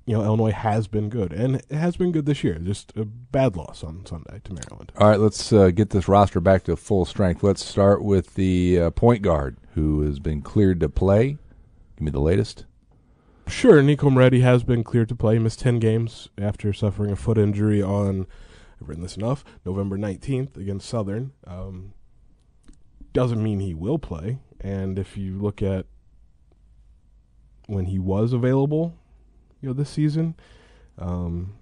you 0.04 0.16
know 0.16 0.24
Illinois 0.24 0.52
has 0.52 0.88
been 0.88 1.08
good 1.08 1.32
and 1.32 1.56
it 1.56 1.70
has 1.70 1.96
been 1.96 2.12
good 2.12 2.26
this 2.26 2.42
year. 2.42 2.58
Just 2.58 2.92
a 2.96 3.04
bad 3.04 3.56
loss 3.56 3.84
on 3.84 4.04
Sunday 4.06 4.40
to 4.44 4.52
Maryland. 4.52 4.92
All 4.96 5.08
right, 5.08 5.20
let's 5.20 5.52
uh, 5.52 5.70
get 5.70 5.90
this 5.90 6.08
roster 6.08 6.40
back 6.40 6.64
to 6.64 6.76
full 6.76 7.04
strength. 7.04 7.42
Let's 7.42 7.64
start 7.64 8.02
with 8.02 8.34
the 8.34 8.80
uh, 8.80 8.90
point 8.90 9.22
guard 9.22 9.56
who 9.74 10.02
has 10.02 10.18
been 10.18 10.42
cleared 10.42 10.80
to 10.80 10.88
play. 10.88 11.38
Give 11.96 12.04
me 12.04 12.10
the 12.10 12.20
latest. 12.20 12.66
Sure, 13.48 13.82
Nico 13.82 14.08
Moretti 14.08 14.40
has 14.40 14.64
been 14.64 14.84
cleared 14.84 15.08
to 15.08 15.16
play. 15.16 15.34
He 15.34 15.40
missed 15.40 15.60
10 15.60 15.78
games 15.78 16.28
after 16.38 16.72
suffering 16.72 17.10
a 17.10 17.16
foot 17.16 17.38
injury 17.38 17.82
on, 17.82 18.26
I've 18.80 18.88
written 18.88 19.02
this 19.02 19.16
enough, 19.16 19.44
November 19.64 19.98
19th 19.98 20.56
against 20.56 20.88
Southern. 20.88 21.32
Um, 21.46 21.92
doesn't 23.12 23.42
mean 23.42 23.60
he 23.60 23.74
will 23.74 23.98
play. 23.98 24.38
And 24.60 24.98
if 24.98 25.16
you 25.16 25.38
look 25.38 25.60
at 25.60 25.86
when 27.66 27.86
he 27.86 27.98
was 27.98 28.32
available, 28.32 28.94
you 29.62 29.68
know, 29.68 29.72
this 29.72 29.88
season, 29.88 30.34
um, 30.98 31.54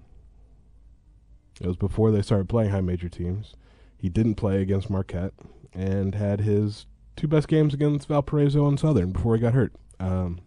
it 1.61 1.66
was 1.66 1.76
before 1.76 2.11
they 2.11 2.23
started 2.23 2.49
playing 2.49 2.71
high 2.71 2.80
major 2.80 3.09
teams. 3.09 3.54
He 3.99 4.09
didn't 4.09 4.37
play 4.37 4.62
against 4.62 4.88
Marquette 4.90 5.35
and 5.75 6.14
had 6.14 6.40
his 6.40 6.87
two 7.16 7.28
best 7.28 7.47
games 7.47 7.75
against 7.75 8.09
Valparaiso 8.09 8.66
and 8.66 8.80
Southern 8.80 9.12
before 9.12 9.37
he 9.37 9.42
got 9.42 9.52
hurt. 9.52 9.75
Um, 10.00 10.40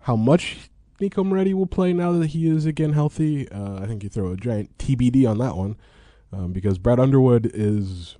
how 0.00 0.14
much 0.14 0.70
Nico 1.00 1.24
Moretti 1.24 1.52
will 1.52 1.66
play 1.66 1.92
now 1.92 2.12
that 2.12 2.28
he 2.28 2.48
is 2.48 2.64
again 2.64 2.92
healthy, 2.92 3.48
uh, 3.50 3.80
I 3.82 3.86
think 3.86 4.04
you 4.04 4.08
throw 4.08 4.30
a 4.30 4.36
giant 4.36 4.78
TBD 4.78 5.28
on 5.28 5.38
that 5.38 5.56
one 5.56 5.76
um, 6.32 6.52
because 6.52 6.78
Brad 6.78 7.00
Underwood 7.00 7.50
is 7.52 8.16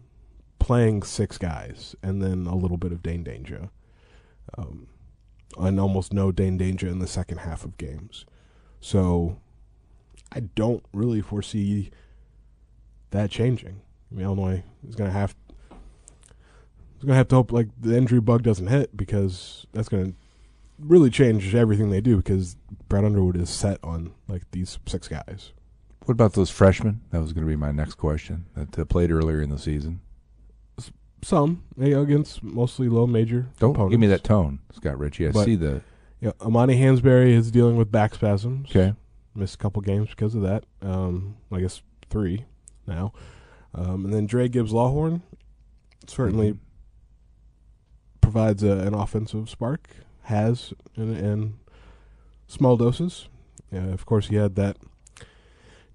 playing 0.58 1.02
six 1.04 1.38
guys 1.38 1.94
and 2.02 2.20
then 2.20 2.47
a 2.47 2.56
little 2.56 2.76
bit 2.76 2.90
of 2.90 3.02
Dain 3.02 3.25
Dainja. 3.25 3.70
Um, 4.56 4.88
and 5.57 5.81
almost 5.81 6.12
no 6.12 6.31
Dain 6.31 6.59
Dainja 6.59 6.85
in 6.85 6.99
the 6.99 7.07
second 7.07 7.38
half 7.38 7.64
of 7.64 7.78
games. 7.78 8.26
So 8.81 9.38
I 10.33 10.40
don't 10.40 10.85
really 10.93 11.21
foresee 11.21 11.90
that 13.11 13.31
changing. 13.31 13.81
I 14.11 14.14
mean, 14.14 14.25
Illinois 14.25 14.62
is 14.87 14.95
going 14.95 15.11
to 15.11 15.19
have 15.19 15.35
is 15.71 17.05
going 17.05 17.12
to 17.12 17.14
have 17.14 17.28
to 17.28 17.37
hope 17.37 17.52
like 17.52 17.69
the 17.81 17.97
injury 17.97 18.21
bug 18.21 18.43
doesn't 18.43 18.67
hit 18.67 18.97
because 18.97 19.67
that's 19.73 19.88
going 19.88 20.12
to 20.12 20.14
really 20.78 21.11
change 21.11 21.55
everything 21.55 21.90
they 21.90 22.00
do 22.00 22.17
because 22.17 22.57
Brad 22.88 23.05
Underwood 23.05 23.37
is 23.37 23.50
set 23.50 23.78
on 23.83 24.12
like 24.26 24.43
these 24.50 24.78
six 24.87 25.09
guys. 25.09 25.52
What 26.05 26.12
about 26.12 26.33
those 26.33 26.50
freshmen? 26.50 27.02
That 27.11 27.21
was 27.21 27.33
going 27.33 27.47
to 27.47 27.49
be 27.50 27.57
my 27.57 27.73
next 27.73 27.95
question. 27.95 28.47
That 28.55 28.88
played 28.88 29.11
earlier 29.11 29.43
in 29.43 29.50
the 29.50 29.59
season. 29.59 30.00
Some 31.22 31.62
against 31.80 32.42
mostly 32.42 32.88
low 32.88 33.06
major. 33.06 33.48
Don't 33.58 33.70
opponents. 33.72 33.90
give 33.92 34.00
me 34.00 34.06
that 34.08 34.22
tone, 34.25 34.60
Scott 34.72 34.98
Richey. 34.98 35.26
I 35.28 35.32
But- 35.32 35.44
see 35.44 35.56
the 35.56 35.82
Yeah, 36.20 36.32
Amani 36.40 36.75
Hansberry 36.80 37.30
is 37.30 37.50
dealing 37.50 37.76
with 37.76 37.90
back 37.92 38.14
spasms. 38.14 38.68
okay. 38.70 38.94
missed 39.34 39.54
a 39.54 39.58
couple 39.58 39.80
games 39.82 40.08
because 40.10 40.34
of 40.34 40.42
that. 40.42 40.64
Um, 40.82 41.37
I 41.52 41.60
guess 41.60 41.80
three 42.10 42.44
now. 42.88 43.12
Um, 43.72 44.04
and 44.04 44.12
then 44.12 44.26
Dra 44.26 44.48
Gibbs 44.48 44.72
Lawhorn 44.72 45.22
certainly 46.08 46.54
Mhm. 46.54 46.58
provides 48.20 48.62
a, 48.64 48.78
an 48.78 48.94
offensive 48.94 49.48
spark. 49.48 49.88
Has 50.22 50.75
in, 50.96 51.14
in 51.14 51.54
small 52.48 52.76
doses. 52.76 53.28
Yeah, 53.72 53.84
of 53.87 54.04
course, 54.06 54.26
he 54.28 54.34
had 54.37 54.56
that 54.56 54.76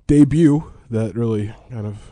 debut 0.07 0.71
that 0.89 1.15
really 1.15 1.53
kind 1.69 1.85
of 1.85 2.11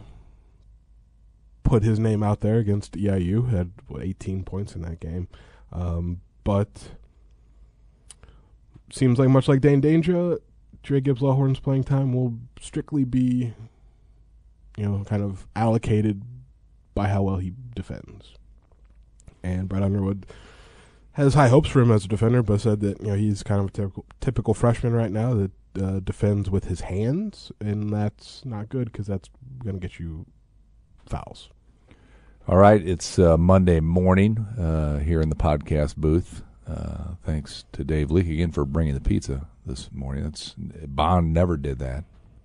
put 1.71 1.83
his 1.83 1.99
name 1.99 2.21
out 2.21 2.41
there 2.41 2.57
against 2.57 2.97
EIU. 2.97 3.49
Had 3.49 3.71
what 3.87 4.03
18 4.03 4.43
points 4.43 4.75
in 4.75 4.81
that 4.81 4.99
game, 4.99 5.29
um, 5.71 6.19
but 6.43 6.89
seems 8.91 9.17
like 9.17 9.29
much 9.29 9.47
like 9.47 9.61
Dain 9.61 9.81
Dainja, 9.81 10.37
Dra 10.83 10.99
Gibbs 10.99 11.21
Lawhorn's 11.21 11.61
playing 11.61 11.85
time 11.85 12.11
will 12.11 12.37
strictly 12.59 13.05
be, 13.05 13.53
you 14.75 14.83
know, 14.83 15.05
kind 15.05 15.23
of 15.23 15.47
allocated 15.55 16.23
by 16.93 17.07
how 17.07 17.21
well 17.21 17.37
he 17.37 17.53
defends. 17.73 18.33
And 19.41 19.69
Brad 19.69 19.81
Underwood 19.81 20.25
has 21.13 21.35
high 21.35 21.47
hopes 21.47 21.69
for 21.69 21.79
him 21.79 21.91
as 21.91 22.03
a 22.03 22.09
defender, 22.09 22.43
but 22.43 22.59
said 22.59 22.81
that 22.81 22.99
you 22.99 23.07
know 23.07 23.15
he's 23.15 23.43
kind 23.43 23.61
of 23.61 23.67
a 23.67 23.71
typical, 23.71 24.05
typical 24.19 24.53
freshman 24.53 24.91
right 24.91 25.11
now 25.11 25.35
that 25.35 25.51
uh, 25.81 25.99
defends 26.01 26.49
with 26.49 26.65
his 26.65 26.81
hands, 26.81 27.49
and 27.61 27.93
that's 27.93 28.43
not 28.43 28.67
good 28.67 28.91
because 28.91 29.07
that's 29.07 29.29
going 29.63 29.79
to 29.79 29.87
get 29.87 29.99
you 29.99 30.25
fouls. 31.05 31.49
All 32.47 32.57
right, 32.57 32.85
it's 32.85 33.17
uh, 33.19 33.37
Monday 33.37 33.79
morning 33.79 34.37
uh, 34.59 34.99
here 34.99 35.21
in 35.21 35.29
the 35.29 35.35
podcast 35.35 35.95
booth. 35.95 36.41
Uh, 36.67 37.15
thanks 37.23 37.65
to 37.73 37.83
Dave 37.83 38.11
Leake 38.11 38.27
again 38.27 38.51
for 38.51 38.65
bringing 38.65 38.93
the 38.93 39.01
pizza 39.01 39.47
this 39.65 39.89
morning. 39.91 40.23
That's 40.23 40.53
Bond 40.57 41.33
never 41.33 41.55
did 41.57 41.79
that 41.79 42.03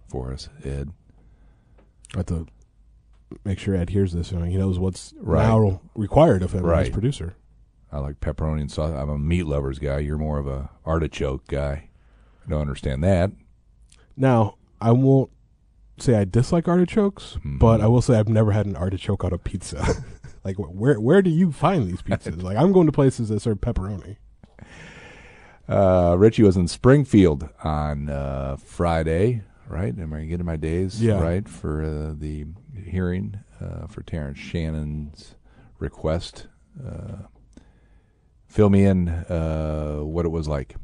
for 0.09 0.33
us, 0.33 0.49
Ed. 0.65 0.91
I 2.15 2.19
have 2.19 2.26
to 2.26 2.47
make 3.45 3.59
sure 3.59 3.75
Ed 3.75 3.91
hears 3.91 4.12
this. 4.12 4.31
You 4.33 4.38
know, 4.38 4.45
he 4.45 4.57
knows 4.57 4.79
what's 4.79 5.15
Right. 5.19 5.43
now 5.47 5.81
required 5.95 6.43
of 6.43 6.53
him 6.53 6.69
as 6.69 6.91
producer. 6.91 7.35
I 7.91 7.99
like 7.99 8.21
pepperoni 8.21 8.61
and 8.61 8.71
sauce. 8.71 8.93
I'm 8.95 9.09
a 9.09 9.19
meat 9.19 9.45
lovers 9.47 9.79
guy. 9.79 9.99
You're 10.00 10.19
more 10.19 10.38
of 10.38 10.47
a 10.47 10.71
artichoke 10.85 11.47
guy. 11.47 11.88
I 12.47 12.50
don't 12.50 12.61
understand 12.61 13.03
that. 13.05 13.33
Now, 14.17 14.57
I 14.81 14.93
won't 14.93 15.31
say 15.99 16.15
I 16.17 16.25
dislike 16.25 16.69
artichokes, 16.69 17.38
Mhm. 17.45 17.59
but 17.59 17.81
I 17.81 17.87
will 17.87 18.03
say 18.03 18.19
I've 18.19 18.29
never 18.29 18.53
had 18.53 18.67
an 18.67 18.76
artichoke 18.76 19.25
on 19.25 19.33
a 19.33 19.38
pizza. 19.38 19.85
like, 20.45 20.57
where 20.57 21.00
where 21.00 21.23
do 21.23 21.31
you 21.31 21.53
find 21.53 21.88
these 21.88 22.03
pizzas? 22.03 22.43
like, 22.43 22.57
I'm 22.57 22.73
going 22.73 22.87
to 22.87 22.93
places 22.93 23.29
that 23.31 23.41
serve 23.41 23.61
pepperoni. 23.61 24.17
Uh, 25.69 26.15
Richey 26.19 26.43
was 26.45 26.57
in 26.57 26.69
Springfield 26.69 27.49
on 27.65 28.09
uh, 28.09 28.57
Friday, 28.57 29.43
right? 29.69 29.99
Am 29.99 30.12
I 30.12 30.25
getting 30.25 30.47
my 30.47 30.57
days 30.57 31.03
Yeah. 31.03 31.21
right 31.21 31.49
for 31.49 31.83
uh, 31.83 32.15
the 32.17 32.47
hearing 32.85 33.41
uh, 33.61 33.87
for 33.88 34.03
Terrence 34.03 34.38
Shannon's 34.38 35.35
request? 35.81 36.47
Uh, 36.81 37.23
fill 38.47 38.71
me 38.71 38.85
in 38.85 39.09
uh, 39.09 39.99
what 40.03 40.25
it 40.25 40.29
was 40.29 40.47
like. 40.47 40.76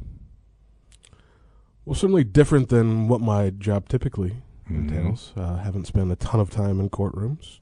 Well, 1.84 1.94
certainly 1.94 2.24
different 2.24 2.68
than 2.68 3.06
what 3.08 3.20
my 3.20 3.50
job 3.50 3.88
typically 3.88 4.42
Entails. 4.76 5.32
Uh, 5.36 5.56
haven't 5.56 5.86
spent 5.86 6.10
a 6.12 6.16
ton 6.16 6.40
of 6.40 6.50
time 6.50 6.80
in 6.80 6.90
courtrooms. 6.90 7.58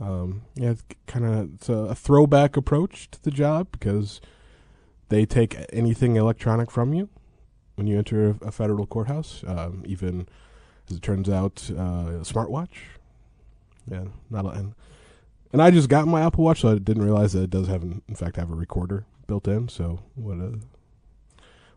Um, 0.00 0.42
yeah, 0.54 0.70
it's 0.70 0.84
kind 1.06 1.24
of 1.24 1.54
it's 1.54 1.68
a, 1.68 1.74
a 1.74 1.94
throwback 1.94 2.56
approach 2.56 3.10
to 3.12 3.22
the 3.22 3.30
job 3.30 3.68
because 3.70 4.20
they 5.08 5.24
take 5.24 5.56
anything 5.72 6.16
electronic 6.16 6.70
from 6.70 6.92
you 6.94 7.08
when 7.76 7.86
you 7.86 7.98
enter 7.98 8.30
a, 8.30 8.46
a 8.46 8.52
federal 8.52 8.86
courthouse. 8.86 9.44
Um, 9.46 9.82
even 9.86 10.26
as 10.88 10.96
it 10.96 11.02
turns 11.02 11.28
out, 11.28 11.70
uh, 11.70 12.18
a 12.18 12.24
smartwatch. 12.24 12.76
Yeah, 13.90 14.04
not 14.30 14.46
a, 14.46 14.48
and 14.48 14.74
and 15.52 15.62
I 15.62 15.70
just 15.70 15.88
got 15.88 16.08
my 16.08 16.22
Apple 16.22 16.44
Watch, 16.44 16.62
so 16.62 16.72
I 16.72 16.78
didn't 16.78 17.04
realize 17.04 17.32
that 17.34 17.42
it 17.42 17.50
does 17.50 17.68
have, 17.68 17.82
in 17.82 18.02
in 18.08 18.16
fact, 18.16 18.36
have 18.36 18.50
a 18.50 18.54
recorder 18.56 19.06
built 19.26 19.46
in. 19.46 19.68
So 19.68 20.00
would 20.16 20.40
uh, 20.40 20.58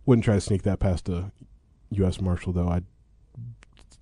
wouldn't 0.05 0.25
try 0.25 0.35
to 0.35 0.41
sneak 0.41 0.63
that 0.63 0.79
past 0.79 1.07
a 1.09 1.31
U.S. 1.91 2.19
Marshal 2.19 2.53
though. 2.53 2.69
I 2.69 2.81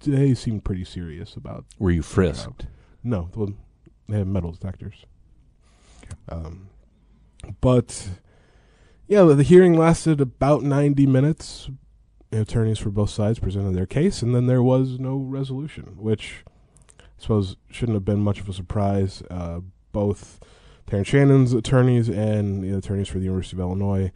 they 0.01 0.33
seemed 0.33 0.63
pretty 0.63 0.83
serious 0.85 1.35
about 1.35 1.65
Were 1.79 1.91
you 1.91 2.01
frisked? 2.01 2.67
no, 3.03 3.29
well, 3.35 3.53
they 4.07 4.17
have 4.17 4.27
metal 4.27 4.51
detectors. 4.51 5.05
Um, 6.29 6.69
but 7.61 8.09
yeah, 9.07 9.23
the, 9.23 9.35
the 9.35 9.43
hearing 9.43 9.77
lasted 9.77 10.21
about 10.21 10.63
ninety 10.63 11.05
minutes. 11.05 11.69
Attorneys 12.31 12.79
for 12.79 12.89
both 12.89 13.11
sides 13.11 13.39
presented 13.39 13.73
their 13.75 13.85
case, 13.85 14.21
and 14.21 14.35
then 14.35 14.45
there 14.45 14.61
was 14.63 14.99
no 14.99 15.15
resolution, 15.15 15.93
which 15.95 16.43
I 16.99 17.03
suppose 17.17 17.55
shouldn't 17.71 17.95
have 17.95 18.03
been 18.03 18.19
much 18.19 18.41
of 18.41 18.49
a 18.49 18.53
surprise. 18.53 19.23
Uh, 19.31 19.61
both 19.93 20.39
Terrence 20.85 21.07
Shannon's 21.07 21.53
attorneys 21.53 22.09
and 22.09 22.61
the 22.61 22.77
attorneys 22.77 23.07
for 23.07 23.19
the 23.19 23.25
University 23.25 23.55
of 23.55 23.61
Illinois 23.61 24.11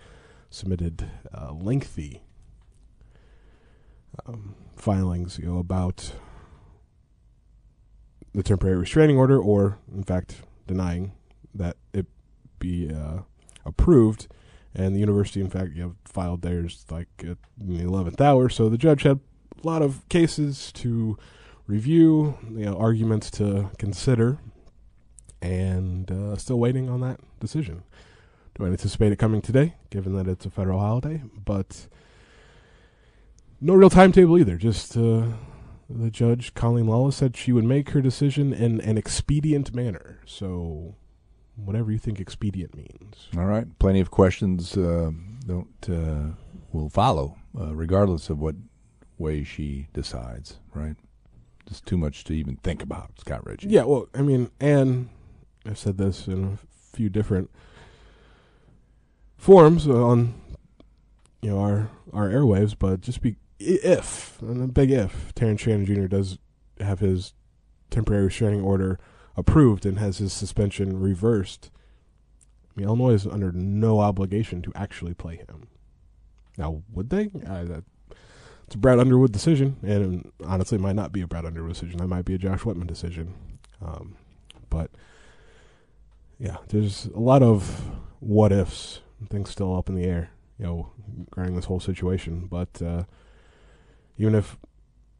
submitted 0.50 1.09
uh, 1.33 1.53
lengthy 1.53 2.24
um, 4.25 4.55
filings, 4.81 5.38
you 5.38 5.45
know, 5.45 5.59
about 5.59 6.13
the 8.33 8.43
temporary 8.43 8.77
restraining 8.77 9.17
order, 9.17 9.39
or 9.39 9.77
in 9.93 10.03
fact 10.03 10.41
denying 10.67 11.13
that 11.53 11.77
it 11.93 12.05
be 12.59 12.91
uh, 12.93 13.19
approved. 13.65 14.27
And 14.75 14.95
the 14.95 15.00
university, 15.00 15.41
in 15.41 15.50
fact, 15.50 15.71
you 15.74 15.83
know, 15.83 15.95
filed 16.05 16.41
theirs 16.41 16.86
like 16.89 17.07
at 17.19 17.38
the 17.57 17.81
eleventh 17.81 18.21
hour. 18.21 18.50
So 18.50 18.69
the 18.69 18.77
judge 18.77 19.03
had 19.03 19.19
a 19.62 19.67
lot 19.67 19.81
of 19.81 20.07
cases 20.09 20.71
to 20.74 21.17
review, 21.67 22.38
you 22.50 22.65
know, 22.65 22.77
arguments 22.77 23.31
to 23.31 23.71
consider, 23.77 24.38
and 25.41 26.12
uh, 26.12 26.36
still 26.38 26.59
waiting 26.59 26.89
on 26.89 27.01
that 27.01 27.19
decision. 27.39 27.83
Do 28.55 28.65
I 28.65 28.69
anticipate 28.69 29.12
it 29.12 29.17
coming 29.17 29.41
today, 29.41 29.75
given 29.89 30.15
that 30.15 30.27
it's 30.27 30.45
a 30.45 30.50
federal 30.50 30.79
holiday? 30.79 31.24
But 31.45 31.88
no 33.62 33.74
real 33.74 33.89
timetable 33.89 34.38
either. 34.38 34.58
Just 34.58 34.96
uh, 34.98 35.24
the 35.89 36.10
judge, 36.10 36.54
Colleen 36.54 36.88
Lawless, 36.88 37.18
said 37.18 37.36
she 37.36 37.51
would 37.51 37.63
make 37.63 37.89
her 37.92 38.01
decision 38.01 38.54
in 38.54 38.82
an 38.82 38.98
expedient 38.98 39.74
manner. 39.74 40.20
So, 40.25 40.96
whatever 41.56 41.92
you 41.92 41.98
think 41.98 42.20
expedient 42.20 42.75
means. 42.75 43.28
All 43.36 43.46
right. 43.46 43.68
Plenty 43.80 44.00
of 44.00 44.12
questions 44.12 44.78
uh, 44.78 45.12
don't 45.46 45.89
uh, 45.89 46.36
will 46.72 46.89
follow, 46.89 47.38
uh, 47.60 47.75
regardless 47.75 48.30
of 48.30 48.39
what 48.39 48.56
way 49.18 49.44
she 49.44 49.88
decides. 49.94 50.58
Right. 50.74 50.96
Just 51.68 51.86
too 51.86 51.98
much 51.98 52.24
to 52.25 52.34
even 52.34 52.56
think 52.58 52.82
about, 52.82 53.20
Scott 53.20 53.46
Richey. 53.46 53.68
Yeah, 53.68 53.84
well, 53.84 54.08
I 54.16 54.22
mean, 54.22 54.50
and 54.60 55.10
I've 55.66 55.78
said 55.78 55.98
this 55.98 56.28
in 56.28 56.46
a 56.46 56.58
few 56.96 57.10
different 57.10 57.51
forms 59.38 59.88
uh, 59.88 59.94
on 59.94 60.34
you 61.42 61.51
know 61.51 61.60
our 61.60 61.89
our 62.12 62.30
airwaves, 62.30 62.75
but 62.78 63.01
just 63.01 63.22
be 63.22 63.36
if 63.60 64.42
and 64.42 64.63
a 64.63 64.68
big 64.68 64.92
if 64.92 65.34
Terrence 65.36 65.62
Shannon 65.62 65.86
Jr. 65.86 66.08
does 66.08 66.38
have 66.80 67.00
his 67.00 67.34
temporary 67.89 68.25
restraining 68.25 68.62
order 68.62 69.00
approved 69.36 69.86
and 69.86 70.00
has 70.00 70.18
his 70.18 70.34
suspension 70.34 71.00
reversed. 71.00 71.72
I 72.70 72.80
mean, 72.80 72.88
Illinois 72.88 73.13
is 73.13 73.28
under 73.28 73.51
no 73.51 74.00
obligation 74.00 74.62
to 74.62 74.72
actually 74.75 75.13
play 75.13 75.38
him. 75.38 75.68
Now, 76.58 76.84
would 76.94 77.10
they? 77.10 77.30
Uh, 77.48 77.63
that, 77.66 77.84
it's 78.66 78.75
a 78.75 78.78
Brad 78.78 79.00
Underwood 79.00 79.32
decision, 79.32 79.78
and 79.82 80.32
honestly, 80.46 80.78
it 80.78 80.82
might 80.82 80.96
not 80.96 81.12
be 81.12 81.22
a 81.22 81.28
Brad 81.28 81.46
Underwood 81.46 81.74
decision. 81.74 81.98
That 81.98 82.08
might 82.08 82.25
be 82.25 82.36
a 82.36 82.38
Josh 82.38 82.66
Whitman 82.66 82.88
decision. 82.88 83.34
Um, 83.82 84.16
but 84.70 84.92
yeah, 86.38 86.58
there's 86.68 87.08
a 87.08 87.20
lot 87.20 87.42
of 87.42 87.82
what 88.20 88.51
ifs, 88.51 89.00
things 89.30 89.50
still 89.50 89.75
up 89.75 89.89
in 89.89 89.96
the 89.96 90.04
air, 90.04 90.32
you 90.58 90.66
know, 90.66 90.92
regarding 91.32 91.56
this 91.56 91.66
whole 91.66 91.80
situation. 91.80 92.46
But 92.46 92.82
uh, 92.82 93.04
even 94.19 94.35
if 94.35 94.57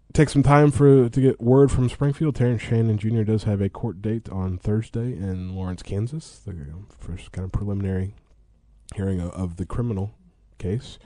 it 0.09 0.13
takes 0.13 0.33
some 0.33 0.43
time 0.43 0.69
for 0.69 1.09
to 1.09 1.21
get 1.21 1.41
word 1.41 1.71
from 1.71 1.89
Springfield, 1.89 2.35
Terrence 2.35 2.61
Shannon 2.61 2.97
Jr. 2.97 3.23
does 3.23 3.43
have 3.45 3.61
a 3.61 3.69
court 3.69 4.01
date 4.01 4.29
on 4.29 4.57
Thursday 4.57 5.13
in 5.13 5.55
Lawrence, 5.55 5.81
Kansas, 5.81 6.41
the 6.45 6.55
first 6.99 7.31
kind 7.31 7.45
of 7.45 7.51
preliminary 7.51 8.13
hearing 8.95 9.19
of, 9.19 9.31
of 9.31 9.55
the 9.55 9.65
criminal 9.65 10.13
case. 10.57 10.99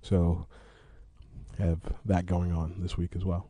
So 0.00 0.46
have 1.58 1.80
that 2.04 2.26
going 2.26 2.52
on 2.52 2.76
this 2.78 2.96
week 2.96 3.16
as 3.16 3.24
well. 3.24 3.48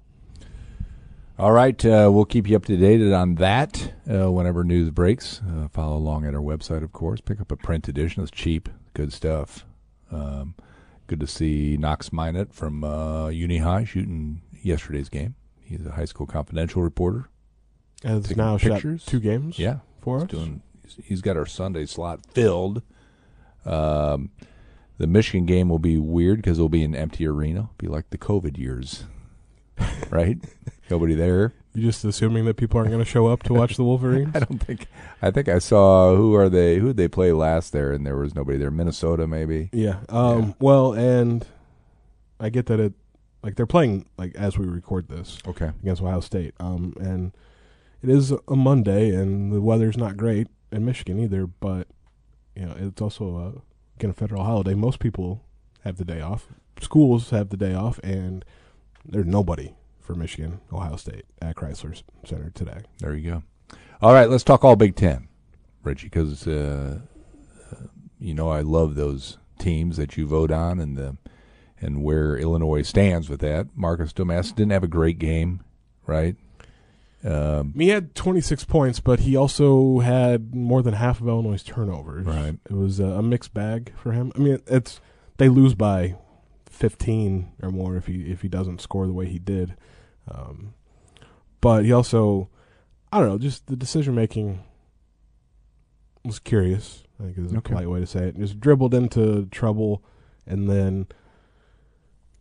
All 1.37 1.51
right, 1.51 1.85
uh, 1.85 2.09
we'll 2.13 2.27
keep 2.27 2.49
you 2.49 2.55
up 2.55 2.65
to 2.67 2.77
date 2.77 3.13
on 3.13 3.35
that 3.37 3.93
uh, 4.09 4.31
whenever 4.31 4.63
news 4.63 4.91
breaks. 4.91 5.41
Uh, 5.43 5.67
follow 5.67 5.97
along 5.97 6.25
at 6.25 6.35
our 6.35 6.41
website, 6.41 6.85
of 6.85 6.93
course. 6.93 7.21
Pick 7.21 7.41
up 7.41 7.51
a 7.51 7.57
print 7.57 7.89
edition; 7.89 8.23
it's 8.23 8.31
cheap, 8.31 8.69
good 8.95 9.13
stuff. 9.13 9.67
Um, 10.13 10.55
good 11.07 11.21
to 11.21 11.27
see 11.27 11.77
Knox 11.77 12.13
Minot 12.13 12.53
from 12.53 12.85
uh, 12.85 13.29
Uni 13.29 13.59
High 13.59 13.85
shooting 13.85 14.43
yesterday's 14.63 15.09
game. 15.09 15.35
He's 15.63 15.85
a 15.87 15.93
high 15.93 16.05
school 16.05 16.27
confidential 16.27 16.83
reporter. 16.83 17.29
Has 18.03 18.37
now 18.37 18.59
pictures. 18.59 19.03
shot 19.03 19.11
two 19.11 19.21
games. 19.21 19.59
Yeah, 19.59 19.79
for 20.01 20.19
he's 20.19 20.25
us. 20.25 20.31
Doing, 20.31 20.63
he's 21.05 21.21
got 21.23 21.37
our 21.37 21.47
Sunday 21.47 21.87
slot 21.87 22.21
filled. 22.27 22.83
Um, 23.65 24.31
the 24.99 25.07
Michigan 25.07 25.47
game 25.47 25.69
will 25.69 25.79
be 25.79 25.99
weird 25.99 26.37
because 26.39 26.59
it'll 26.59 26.69
be 26.69 26.85
an 26.85 26.95
empty 26.95 27.27
arena. 27.27 27.61
It'll 27.61 27.75
be 27.79 27.89
like 27.89 28.11
the 28.11 28.19
COVID 28.19 28.59
years, 28.59 29.05
right? 30.11 30.39
Nobody 30.91 31.15
there. 31.15 31.55
You 31.75 31.83
just 31.83 32.05
assuming 32.05 32.45
that 32.45 32.55
people 32.55 32.79
aren't 32.79 32.91
going 32.91 33.03
to 33.03 33.11
show 33.11 33.27
up 33.27 33.43
to 33.45 33.53
watch 33.53 33.77
the 33.77 33.83
Wolverines? 33.83 34.31
I 34.35 34.39
don't 34.39 34.59
think. 34.59 34.87
I 35.21 35.33
think 35.33 35.49
I 35.49 35.59
saw 35.59 36.15
who 36.15 36.35
are 36.37 36.49
they? 36.49 36.79
Who 36.79 36.89
did 36.89 36.97
they 36.97 37.09
play 37.09 37.33
last 37.33 37.73
there? 37.73 37.93
And 37.93 38.07
there 38.07 38.17
was 38.17 38.35
nobody 38.35 38.59
there. 38.59 38.71
Minnesota, 38.71 39.27
maybe. 39.27 39.71
Yeah. 39.73 39.99
Um, 40.09 40.43
yeah. 40.43 40.53
Well, 40.61 40.93
and 40.93 41.45
I 42.39 42.51
get 42.51 42.67
that 42.67 42.79
it 42.79 42.93
like 43.43 43.57
they're 43.57 43.67
playing 43.67 44.07
like 44.17 44.37
as 44.37 44.57
we 44.57 44.67
record 44.67 45.09
this. 45.09 45.39
Okay. 45.49 45.73
Against 45.83 46.01
Ohio 46.01 46.21
State. 46.21 46.55
Um, 46.61 46.95
and 47.01 47.33
it 48.03 48.09
is 48.09 48.33
a 48.47 48.55
Monday, 48.55 49.13
and 49.13 49.53
the 49.53 49.61
weather's 49.61 49.97
not 49.97 50.17
great 50.17 50.47
in 50.71 50.85
Michigan 50.85 51.19
either. 51.19 51.49
But 51.49 51.89
you 52.55 52.67
know, 52.67 52.77
it's 52.79 53.03
also 53.03 53.37
a 53.37 53.99
again 53.99 54.11
a 54.11 54.15
federal 54.15 54.45
holiday. 54.45 54.75
Most 54.75 55.01
people 55.01 55.43
have 55.83 55.97
the 55.97 56.05
day 56.05 56.21
off. 56.21 56.47
Schools 56.81 57.31
have 57.31 57.49
the 57.49 57.57
day 57.57 57.75
off, 57.75 57.99
and 58.05 58.45
there's 59.05 59.27
nobody 59.27 59.75
for 60.05 60.15
Michigan, 60.15 60.61
Ohio 60.73 60.97
State 60.97 61.25
at 61.41 61.57
Crisler 61.57 62.01
Center 62.25 62.51
today. 62.51 62.83
There 62.99 63.15
you 63.15 63.31
go. 63.31 63.43
All 64.03 64.13
right, 64.13 64.29
let's 64.29 64.45
talk 64.45 64.63
all 64.63 64.77
Big 64.77 64.95
Ten, 64.95 65.29
Richey, 65.83 66.07
because 66.07 66.47
uh, 66.47 67.01
you 68.21 68.35
know 68.35 68.51
I 68.51 68.61
love 68.61 68.95
those 68.95 69.39
teams 69.59 69.97
that 69.97 70.17
you 70.17 70.27
vote 70.27 70.51
on 70.51 70.79
and 70.79 70.97
the 70.97 71.17
and 71.81 72.03
where 72.03 72.37
Illinois 72.37 72.83
stands 72.83 73.29
with 73.29 73.41
that. 73.41 73.69
Marcus 73.75 74.13
Domask 74.13 74.55
didn't 74.55 74.73
have 74.73 74.85
a 74.85 74.89
great 74.89 75.19
game, 75.19 75.65
right? 76.07 76.37
Um, 77.25 77.73
he 77.77 77.89
had 77.89 78.15
26 78.15 78.65
points, 78.65 79.01
but 79.01 79.21
he 79.21 79.35
also 79.35 80.01
had 80.01 80.55
more 80.55 80.83
than 80.83 80.95
half 80.95 81.21
of 81.21 81.29
Illinois' 81.29 81.63
turnovers. 81.63 82.27
Right. 82.27 82.59
It 82.69 82.75
was 82.75 83.01
a, 83.01 83.07
a 83.07 83.23
mixed 83.23 83.55
bag 83.55 83.93
for 83.97 84.13
him. 84.13 84.33
I 84.37 84.39
mean, 84.39 84.61
it's 84.67 85.01
they 85.39 85.49
lose 85.49 85.75
by 85.75 86.17
15 86.85 87.53
or 87.63 87.71
more 87.71 87.97
if 87.97 88.07
he 88.07 88.31
if 88.31 88.43
he 88.43 88.49
doesn't 88.49 88.79
score 88.79 89.07
the 89.07 89.15
way 89.15 89.25
he 89.25 89.39
did. 89.39 89.75
Um, 90.31 90.75
but 91.63 91.87
he 91.87 91.93
also, 91.93 92.51
I 93.11 93.21
don't 93.21 93.29
know, 93.31 93.39
just 93.39 93.69
the 93.69 93.77
decision 93.77 94.15
making 94.15 94.63
was 96.27 96.39
curious. 96.39 97.05
I 97.19 97.25
think 97.25 97.39
is 97.39 97.53
a 97.55 97.57
okay. 97.57 97.73
polite 97.73 97.89
way 97.89 98.01
to 98.01 98.07
say 98.07 98.25
it. 98.25 98.39
Just 98.39 98.61
dribbled 98.61 98.93
into 98.93 99.47
trouble, 99.47 100.05
and 100.47 100.69
then 100.69 101.07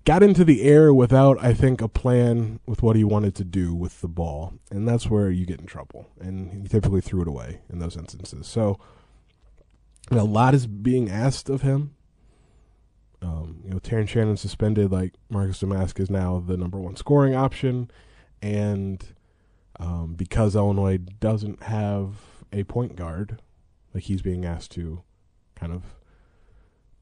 got 0.04 0.24
into 0.24 0.44
the 0.44 0.64
air 0.64 0.94
without, 0.94 1.42
I 1.42 1.54
think, 1.54 1.80
a 1.80 1.88
plan 1.88 2.60
with 2.66 2.84
what 2.84 2.98
he 2.98 3.06
wanted 3.06 3.34
to 3.36 3.46
do 3.46 3.74
with 3.74 4.02
the 4.02 4.10
ball, 4.10 4.56
and 4.70 4.86
that's 4.86 5.10
where 5.10 5.32
you 5.32 5.46
get 5.46 5.62
in 5.62 5.68
trouble. 5.68 6.10
And 6.20 6.64
he 6.64 6.68
typically 6.68 7.00
threw 7.00 7.22
it 7.22 7.30
away 7.30 7.62
in 7.72 7.80
those 7.80 7.96
instances. 7.96 8.46
So 8.46 8.78
a 10.12 10.26
lot 10.26 10.54
is 10.54 10.68
being 10.68 11.10
asked 11.10 11.50
of 11.50 11.62
him. 11.62 11.96
Um, 13.24 13.62
you 13.64 13.70
know, 13.70 13.80
Terrence 13.80 14.10
Shannon 14.10 14.36
suspended, 14.38 14.92
like 14.92 15.14
Marcus 15.30 15.62
Domask 15.62 16.00
is 16.00 16.10
now 16.10 16.44
the 16.46 16.58
number 16.58 16.78
one 16.78 16.96
scoring 16.98 17.36
option, 17.36 17.90
and 18.42 19.04
um, 19.80 20.14
because 20.16 20.56
Illinois 20.56 20.98
doesn't 20.98 21.64
have 21.64 22.16
a 22.52 22.64
point 22.66 22.96
guard, 22.96 23.42
like 23.94 24.04
he's 24.04 24.22
being 24.22 24.46
asked 24.46 24.72
to 24.72 25.04
kind 25.56 25.72
of 25.72 25.84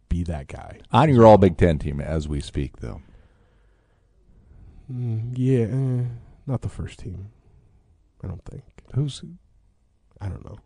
be 0.10 0.23
that 0.23 0.47
guy. 0.47 0.79
On 0.91 1.10
your 1.10 1.25
All 1.25 1.38
Big 1.38 1.57
Ten 1.57 1.79
team 1.79 1.99
as 1.99 2.27
we 2.27 2.39
speak, 2.39 2.77
though. 2.77 3.01
Mm, 4.91 5.34
yeah, 5.36 5.65
eh, 5.65 6.07
not 6.45 6.62
the 6.62 6.69
first 6.69 6.99
team. 6.99 7.29
I 8.23 8.27
don't 8.27 8.43
think. 8.45 8.63
Who's? 8.93 9.23
I 10.19 10.27
don't 10.27 10.45
know. 10.45 10.60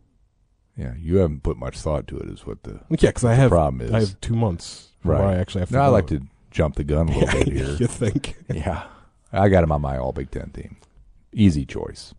Yeah, 0.78 0.94
you 1.00 1.18
haven't 1.18 1.44
put 1.44 1.58
much 1.58 1.78
thought 1.78 2.08
to 2.08 2.18
it. 2.18 2.30
Is 2.30 2.46
what 2.46 2.64
the 2.64 2.82
yeah? 2.90 3.10
Because 3.10 3.24
I 3.24 3.34
have 3.34 3.50
problem 3.50 3.82
is 3.82 3.94
I 3.94 4.00
have 4.02 4.20
two 4.22 4.36
months. 4.36 4.90
Right. 5.04 5.36
I 5.36 5.38
actually 5.38 5.62
have. 5.62 5.70
To 5.70 5.76
no, 5.76 5.82
I 5.82 5.88
like 5.88 6.08
to 6.08 6.22
jump 6.52 6.76
the 6.76 6.84
gun 6.84 7.10
a 7.10 7.18
little 7.18 7.40
bit 7.44 7.54
here. 7.54 7.76
You 7.80 7.88
think? 7.88 8.36
yeah, 8.54 8.88
I 9.32 9.50
got 9.50 9.64
him 9.64 9.72
on 9.72 9.82
my 9.82 9.98
All 9.98 10.12
Big 10.12 10.32
Ten 10.32 10.50
team. 10.50 10.78
Easy 11.32 11.66
choice. 11.66 12.14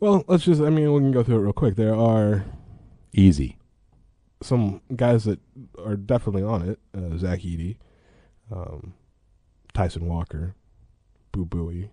Well, 0.00 0.24
let's 0.26 0.44
just. 0.44 0.60
I 0.60 0.70
mean, 0.70 0.92
we 0.92 1.00
can 1.00 1.12
go 1.12 1.22
through 1.22 1.36
it 1.36 1.42
real 1.42 1.52
quick. 1.52 1.76
There 1.76 1.94
are 1.94 2.44
easy 3.12 3.56
some 4.42 4.80
guys 4.94 5.24
that 5.24 5.40
are 5.84 5.96
definitely 5.96 6.42
on 6.42 6.68
it. 6.68 6.78
Uh, 6.96 7.16
Zach 7.16 7.40
Edey, 7.40 7.76
um, 8.50 8.94
Tyson 9.74 10.06
Walker, 10.06 10.54
Boo 11.32 11.46
Buie. 11.46 11.90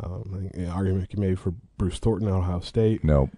Um, 0.00 0.24
I 0.34 0.38
think 0.40 0.54
an 0.54 0.68
argument 0.68 1.10
can 1.10 1.20
be 1.20 1.28
made 1.28 1.40
for 1.40 1.52
Bruce 1.76 1.98
Thornton 1.98 2.28
at 2.28 2.34
Ohio 2.34 2.60
State. 2.60 3.02
No. 3.02 3.30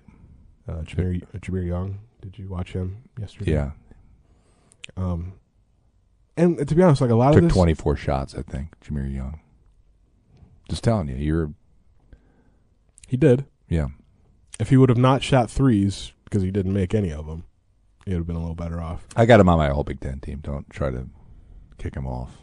Uh, 0.69 0.83
Jahmir, 0.83 1.25
Jahmir 1.39 1.67
Young. 1.67 1.99
Did 2.21 2.39
you 2.39 2.49
watch 2.49 2.73
him 2.73 3.03
yesterday? 3.19 3.53
Yeah. 3.53 3.71
Um, 4.97 5.35
and 6.37 6.67
to 6.67 6.75
be 6.75 6.83
honest, 6.83 7.01
like 7.01 7.11
a 7.11 7.15
lot 7.15 7.33
Took 7.33 7.43
of 7.43 7.49
this, 7.49 7.53
24 7.53 7.97
shots, 7.97 8.35
I 8.35 8.43
think, 8.43 8.79
Jahmir 8.81 9.13
Young. 9.13 9.41
Just 10.69 10.85
telling 10.85 11.09
you, 11.09 11.17
you're. 11.17 11.53
He 13.09 13.17
did. 13.17 13.47
Yeah. 13.69 13.89
If 14.61 14.69
he 14.69 14.77
would 14.77 14.89
have 14.89 14.99
not 14.99 15.23
shot 15.23 15.51
threes 15.51 16.13
because 16.25 16.43
he 16.43 16.51
didn't 16.51 16.73
make 16.73 16.95
any 16.95 17.11
of 17.13 17.27
them, 17.27 17.45
he 18.05 18.13
would 18.13 18.21
have 18.21 18.27
been 18.27 18.37
a 18.37 18.41
little 18.41 18.55
better 18.55 18.81
off. 18.81 19.07
I 19.17 19.27
got 19.27 19.41
him 19.41 19.49
on 19.49 19.59
my 19.59 19.71
All 19.71 19.83
Big 19.83 20.01
Ten 20.01 20.21
team. 20.21 20.41
Don't 20.43 20.69
try 20.71 20.91
to 20.91 21.09
kick 21.79 21.97
him 21.97 22.07
off. 22.07 22.37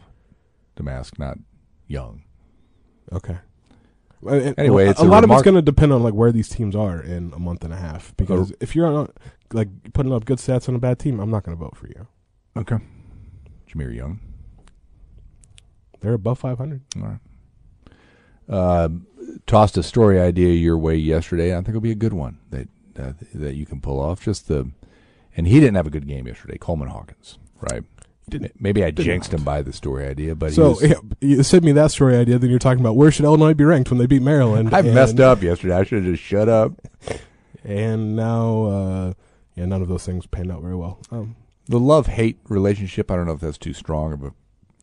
Domask, 0.76 1.18
not 1.18 1.38
young. 1.86 2.22
Okay. 3.12 3.38
Anyway, 4.26 4.86
a, 4.86 4.94
a 4.98 5.04
lot 5.04 5.24
of 5.24 5.30
it's 5.30 5.42
going 5.42 5.54
to 5.54 5.62
depend 5.62 5.92
on 5.92 6.02
like 6.02 6.14
where 6.14 6.32
these 6.32 6.48
teams 6.48 6.74
are 6.74 7.00
in 7.00 7.32
a 7.34 7.38
month 7.38 7.64
and 7.64 7.72
a 7.72 7.76
half. 7.76 8.16
Because 8.16 8.52
if 8.60 8.74
you're 8.74 8.86
on, 8.86 9.12
like 9.52 9.68
putting 9.92 10.12
up 10.12 10.24
good 10.24 10.38
stats 10.38 10.68
on 10.68 10.74
a 10.74 10.78
bad 10.78 10.98
team, 10.98 11.20
I'm 11.20 11.30
not 11.30 11.44
going 11.44 11.56
to 11.56 11.62
vote 11.62 11.76
for 11.76 11.86
you. 11.86 12.06
Okay. 12.56 12.78
Jahmir 13.68 13.94
Young. 13.94 14.20
They're 16.00 16.14
above 16.14 16.38
500. 16.38 16.82
All 16.96 17.02
right. 17.02 17.18
Uh, 18.48 18.88
tossed 19.46 19.76
a 19.76 19.82
story 19.82 20.20
idea 20.20 20.54
your 20.54 20.78
way 20.78 20.96
yesterday. 20.96 21.52
I 21.52 21.56
think 21.56 21.70
it'll 21.70 21.80
be 21.80 21.90
a 21.90 21.96
good 21.96 22.14
one 22.14 22.38
that 22.50 22.68
uh, 22.98 23.12
that 23.34 23.54
you 23.54 23.66
can 23.66 23.80
pull 23.80 24.00
off. 24.00 24.24
Just 24.24 24.48
the, 24.48 24.70
and 25.36 25.46
he 25.46 25.60
didn't 25.60 25.76
have 25.76 25.86
a 25.86 25.90
good 25.90 26.06
game 26.06 26.26
yesterday. 26.26 26.56
Coleman 26.58 26.88
Hawkins, 26.88 27.38
right? 27.60 27.84
Maybe 28.58 28.84
I 28.84 28.90
jinxed 28.90 29.32
him 29.32 29.44
by 29.44 29.62
the 29.62 29.72
story 29.72 30.06
idea, 30.06 30.34
but 30.34 30.52
so 30.52 30.70
was, 30.70 30.82
yeah, 30.82 30.94
you 31.20 31.42
sent 31.42 31.64
me 31.64 31.72
that 31.72 31.90
story 31.90 32.16
idea. 32.16 32.38
Then 32.38 32.50
you're 32.50 32.58
talking 32.58 32.80
about 32.80 32.96
where 32.96 33.10
should 33.10 33.24
Illinois 33.24 33.54
be 33.54 33.64
ranked 33.64 33.90
when 33.90 33.98
they 33.98 34.06
beat 34.06 34.22
Maryland? 34.22 34.74
I 34.74 34.82
messed 34.82 35.20
up 35.20 35.42
yesterday. 35.42 35.74
I 35.74 35.84
should 35.84 36.04
have 36.04 36.12
just 36.12 36.22
shut 36.22 36.48
up. 36.48 36.72
And 37.64 38.16
now, 38.16 38.64
uh, 38.64 39.12
yeah, 39.54 39.66
none 39.66 39.82
of 39.82 39.88
those 39.88 40.06
things 40.06 40.26
panned 40.26 40.52
out 40.52 40.62
very 40.62 40.76
well. 40.76 41.00
Um, 41.10 41.36
the 41.66 41.80
love 41.80 42.06
hate 42.06 42.38
relationship. 42.48 43.10
I 43.10 43.16
don't 43.16 43.26
know 43.26 43.32
if 43.32 43.40
that's 43.40 43.58
too 43.58 43.72
strong 43.74 44.12
of 44.12 44.22
a 44.22 44.32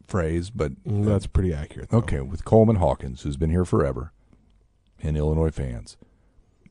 phrase, 0.08 0.50
but 0.50 0.84
mm, 0.84 1.06
that's 1.06 1.28
pretty 1.28 1.54
accurate. 1.54 1.90
Though. 1.90 1.98
Okay, 2.00 2.22
with 2.22 2.46
Coleman 2.46 2.76
Hawkins, 2.78 3.24
who's 3.24 3.38
been 3.38 3.50
here 3.50 3.66
forever, 3.66 4.12
and 5.02 5.18
Illinois 5.18 5.52
fans 5.52 5.98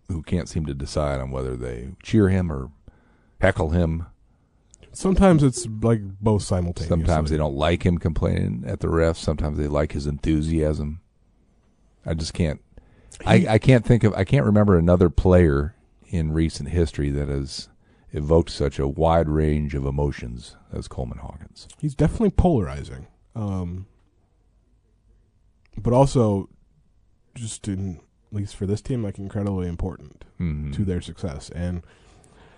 who 0.09 0.23
can't 0.23 0.49
seem 0.49 0.67
to 0.67 0.75
decide 0.75 1.21
on 1.21 1.31
whether 1.31 1.57
they 1.57 1.91
cheer 2.03 2.29
him 2.29 2.53
or 2.53 2.71
heckle 3.41 3.71
him 3.71 4.07
Sometimes 4.95 5.43
it's 5.43 5.67
like 5.83 6.01
both 6.21 6.43
simultaneously. 6.43 6.89
Sometimes 6.89 7.31
they 7.31 7.37
don't 7.37 7.57
like 7.57 7.85
him 7.85 7.99
complaining 7.99 8.65
at 8.67 8.81
the 8.81 8.89
refs. 8.89 9.17
Sometimes 9.17 9.59
they 9.59 9.67
like 9.67 9.93
his 9.93 10.07
enthusiasm. 10.07 11.01
I 12.07 12.15
just 12.15 12.35
can't. 12.35 12.61
I, 13.27 13.47
I 13.49 13.59
can't 13.59 13.85
think 13.85 14.05
of. 14.05 14.13
I 14.15 14.25
can't 14.25 14.45
remember 14.47 14.77
another 14.77 15.09
player 15.11 15.75
in 16.09 16.33
recent 16.33 16.69
history 16.69 17.11
that 17.11 17.29
has 17.29 17.69
evoked 18.13 18.51
such 18.51 18.79
a 18.79 18.87
wide 18.87 19.29
range 19.29 19.75
of 19.75 19.85
emotions 19.87 20.57
as 20.73 20.87
Coleman 20.89 21.19
Hawkins. 21.19 21.67
He's 21.81 21.95
definitely 21.95 22.31
polarizing, 22.31 23.07
um, 23.35 23.87
but 25.77 25.93
also 25.93 26.49
just 27.35 27.67
in 27.69 28.01
at 28.31 28.37
least 28.39 28.57
for 28.57 28.67
this 28.67 28.81
team, 28.81 29.03
like 29.03 29.19
incredibly 29.19 29.69
important 29.69 30.25
Mhm. 30.41 30.73
to 30.75 30.85
their 30.85 31.01
success. 31.01 31.51
And 31.51 31.83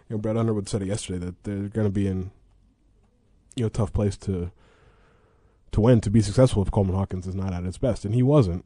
you 0.08 0.16
know, 0.16 0.18
Brad 0.18 0.36
Underwood 0.36 0.68
said 0.68 0.82
it 0.82 0.88
yesterday 0.88 1.18
that 1.24 1.44
they're 1.44 1.68
going 1.68 1.86
to 1.86 1.90
be 1.92 2.06
in 2.06 2.30
you 3.54 3.64
know 3.64 3.68
tough 3.68 3.92
place 3.92 4.16
to 4.18 4.50
to 5.72 5.80
win 5.80 6.00
to 6.00 6.10
be 6.10 6.20
successful 6.22 6.62
if 6.62 6.70
Coleman 6.70 6.94
Hawkins 6.94 7.26
is 7.26 7.34
not 7.34 7.52
at 7.52 7.64
his 7.64 7.78
best, 7.78 8.04
and 8.04 8.14
he 8.14 8.22
wasn't 8.22 8.64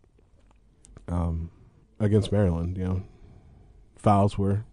um, 1.09 1.51
against 1.99 2.33
Maryland. 2.33 2.77
You 2.77 2.85
know, 2.85 3.03
fouls 3.97 4.37
were. 4.39 4.65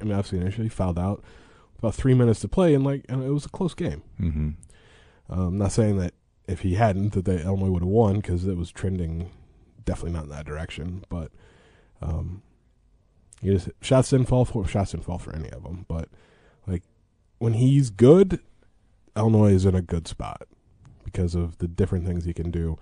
I 0.00 0.04
mean, 0.04 0.14
obviously 0.14 0.40
initially 0.40 0.70
fouled 0.70 0.98
out 0.98 1.22
about 1.78 1.94
three 1.94 2.14
minutes 2.14 2.40
to 2.40 2.48
play, 2.48 2.74
and 2.74 2.84
like 2.84 3.04
and 3.08 3.22
it 3.22 3.30
was 3.30 3.44
a 3.46 3.50
close 3.50 3.74
game. 3.74 4.02
Mhm. 4.18 4.54
Um, 5.28 5.58
not 5.58 5.72
saying 5.72 5.98
that 5.98 6.14
if 6.48 6.60
he 6.60 6.74
hadn't, 6.74 7.12
that 7.12 7.24
they 7.24 7.42
Illinois 7.42 7.70
would 7.70 7.82
have 7.82 7.88
won 7.88 8.16
because 8.16 8.46
it 8.46 8.56
was 8.56 8.70
trending 8.72 9.30
definitely 9.84 10.12
not 10.12 10.24
in 10.24 10.30
that 10.30 10.46
direction. 10.46 11.04
But 11.08 11.30
um, 12.00 12.42
you 13.40 13.54
just 13.54 13.70
shots 13.80 14.10
didn't 14.10 14.26
fall 14.26 14.44
for 14.44 14.66
shots 14.66 14.92
didn't 14.92 15.04
fall 15.04 15.18
for 15.18 15.34
any 15.34 15.48
of 15.50 15.62
them. 15.62 15.86
But 15.88 16.08
like 16.66 16.82
when 17.38 17.54
he's 17.54 17.90
good, 17.90 18.40
Illinois 19.16 19.52
is 19.52 19.64
in 19.64 19.74
a 19.74 19.82
good 19.82 20.06
spot 20.06 20.46
because 21.04 21.34
of 21.34 21.58
the 21.58 21.68
different 21.68 22.06
things 22.06 22.24
he 22.24 22.34
can 22.34 22.50
do 22.50 22.78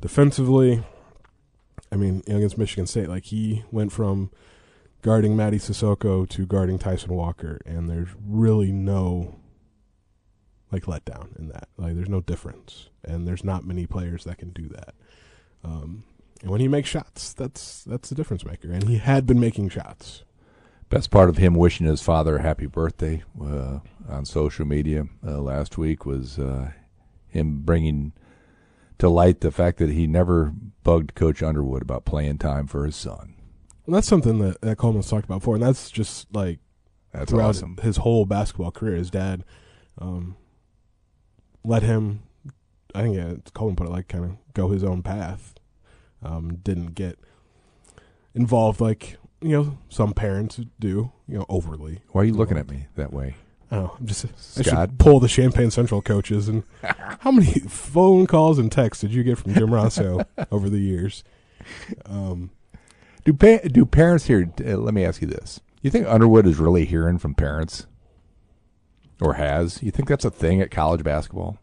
defensively. 0.00 0.82
I 1.92 1.96
mean, 1.96 2.22
against 2.26 2.58
Michigan 2.58 2.86
State, 2.86 3.08
like 3.08 3.24
he 3.24 3.64
went 3.70 3.92
from 3.92 4.30
guarding 5.02 5.36
Mady 5.36 5.56
Sissoko 5.56 6.28
to 6.28 6.46
guarding 6.46 6.78
Tyson 6.78 7.14
Walker, 7.14 7.60
and 7.64 7.88
there's 7.88 8.08
really 8.26 8.72
no 8.72 9.36
like 10.72 10.84
letdown 10.84 11.38
in 11.38 11.48
that. 11.48 11.68
Like 11.76 11.94
there's 11.94 12.08
no 12.08 12.20
difference, 12.20 12.90
and 13.04 13.26
there's 13.26 13.44
not 13.44 13.64
many 13.64 13.86
players 13.86 14.24
that 14.24 14.38
can 14.38 14.50
do 14.50 14.68
that. 14.68 14.94
Um, 15.64 16.04
and 16.42 16.50
when 16.50 16.60
he 16.60 16.68
makes 16.68 16.88
shots, 16.88 17.32
that's 17.32 17.84
that's 17.84 18.08
the 18.08 18.14
difference 18.14 18.44
maker. 18.44 18.70
And 18.70 18.84
he 18.84 18.98
had 18.98 19.26
been 19.26 19.40
making 19.40 19.70
shots. 19.70 20.22
Best 20.88 21.10
part 21.10 21.28
of 21.28 21.36
him 21.38 21.54
wishing 21.54 21.86
his 21.86 22.00
father 22.02 22.36
a 22.36 22.42
happy 22.42 22.66
birthday 22.66 23.24
uh, 23.42 23.80
on 24.08 24.24
social 24.24 24.64
media 24.64 25.06
uh, 25.26 25.40
last 25.40 25.76
week 25.76 26.06
was 26.06 26.38
uh, 26.38 26.70
him 27.26 27.62
bringing 27.62 28.12
to 28.98 29.08
light 29.08 29.40
the 29.40 29.50
fact 29.50 29.78
that 29.78 29.90
he 29.90 30.06
never 30.06 30.52
bugged 30.84 31.14
Coach 31.14 31.42
Underwood 31.42 31.82
about 31.82 32.04
playing 32.04 32.38
time 32.38 32.68
for 32.68 32.84
his 32.84 32.94
son. 32.94 33.34
And 33.84 33.94
that's 33.94 34.06
something 34.06 34.38
that, 34.38 34.60
that 34.60 34.78
Coleman's 34.78 35.10
talked 35.10 35.24
about 35.24 35.40
before, 35.40 35.54
and 35.56 35.62
that's 35.62 35.90
just 35.90 36.32
like 36.32 36.60
That's 37.12 37.30
throughout 37.30 37.50
awesome. 37.50 37.78
his 37.82 37.98
whole 37.98 38.24
basketball 38.24 38.70
career. 38.70 38.94
His 38.96 39.10
dad 39.10 39.44
um, 39.98 40.36
let 41.64 41.82
him, 41.82 42.22
I 42.94 43.02
think 43.02 43.16
yeah, 43.16 43.34
Coleman 43.54 43.76
put 43.76 43.88
it 43.88 43.90
like 43.90 44.06
kind 44.06 44.24
of 44.24 44.36
go 44.54 44.68
his 44.68 44.84
own 44.84 45.02
path. 45.02 45.54
Um, 46.26 46.56
didn't 46.56 46.94
get 46.94 47.18
involved 48.34 48.80
like 48.80 49.16
you 49.40 49.50
know 49.50 49.78
some 49.88 50.12
parents 50.12 50.60
do, 50.80 51.12
you 51.28 51.38
know, 51.38 51.46
overly. 51.48 52.00
Why 52.10 52.22
are 52.22 52.24
you 52.24 52.32
looking 52.34 52.58
at 52.58 52.68
me 52.68 52.86
that 52.96 53.12
way? 53.12 53.36
Know. 53.70 53.96
I'm 53.98 54.06
just 54.06 54.26
I 54.58 54.62
should 54.62 54.98
pull 54.98 55.18
the 55.20 55.28
Champaign 55.28 55.70
Central 55.70 56.00
coaches 56.00 56.48
and 56.48 56.62
how 57.20 57.32
many 57.32 57.52
phone 57.60 58.26
calls 58.26 58.58
and 58.58 58.70
texts 58.70 59.02
did 59.02 59.12
you 59.12 59.22
get 59.24 59.38
from 59.38 59.54
Jim 59.54 59.70
Rossow 59.70 60.24
over 60.52 60.68
the 60.70 60.78
years? 60.78 61.24
Um, 62.06 62.50
Do 63.24 63.32
pa- 63.32 63.66
do 63.68 63.84
parents 63.84 64.26
here? 64.26 64.48
Uh, 64.64 64.76
let 64.76 64.94
me 64.94 65.04
ask 65.04 65.20
you 65.20 65.28
this: 65.28 65.60
You 65.82 65.90
think 65.90 66.06
Underwood 66.06 66.46
is 66.46 66.58
really 66.58 66.84
hearing 66.84 67.18
from 67.18 67.34
parents, 67.34 67.86
or 69.20 69.34
has? 69.34 69.82
You 69.82 69.90
think 69.90 70.08
that's 70.08 70.24
a 70.24 70.30
thing 70.30 70.60
at 70.60 70.70
college 70.70 71.02
basketball? 71.02 71.58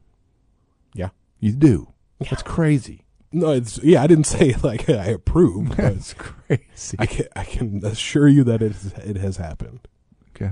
yeah. 0.94 1.10
You 1.40 1.52
do. 1.54 1.94
That's 2.20 2.44
crazy. 2.44 3.06
No, 3.36 3.50
it's 3.52 3.80
yeah. 3.84 4.02
I 4.04 4.08
didn't 4.08 4.24
say 4.28 4.54
like 4.64 4.88
I 4.90 5.08
approve, 5.08 5.76
That's 5.76 6.14
crazy. 6.14 6.96
I 7.00 7.06
can 7.08 7.26
I 7.36 7.44
can 7.44 7.84
assure 7.84 8.28
you 8.28 8.44
that 8.46 8.62
it 8.62 8.76
it 9.04 9.18
has 9.18 9.38
happened. 9.38 9.88
okay. 10.36 10.52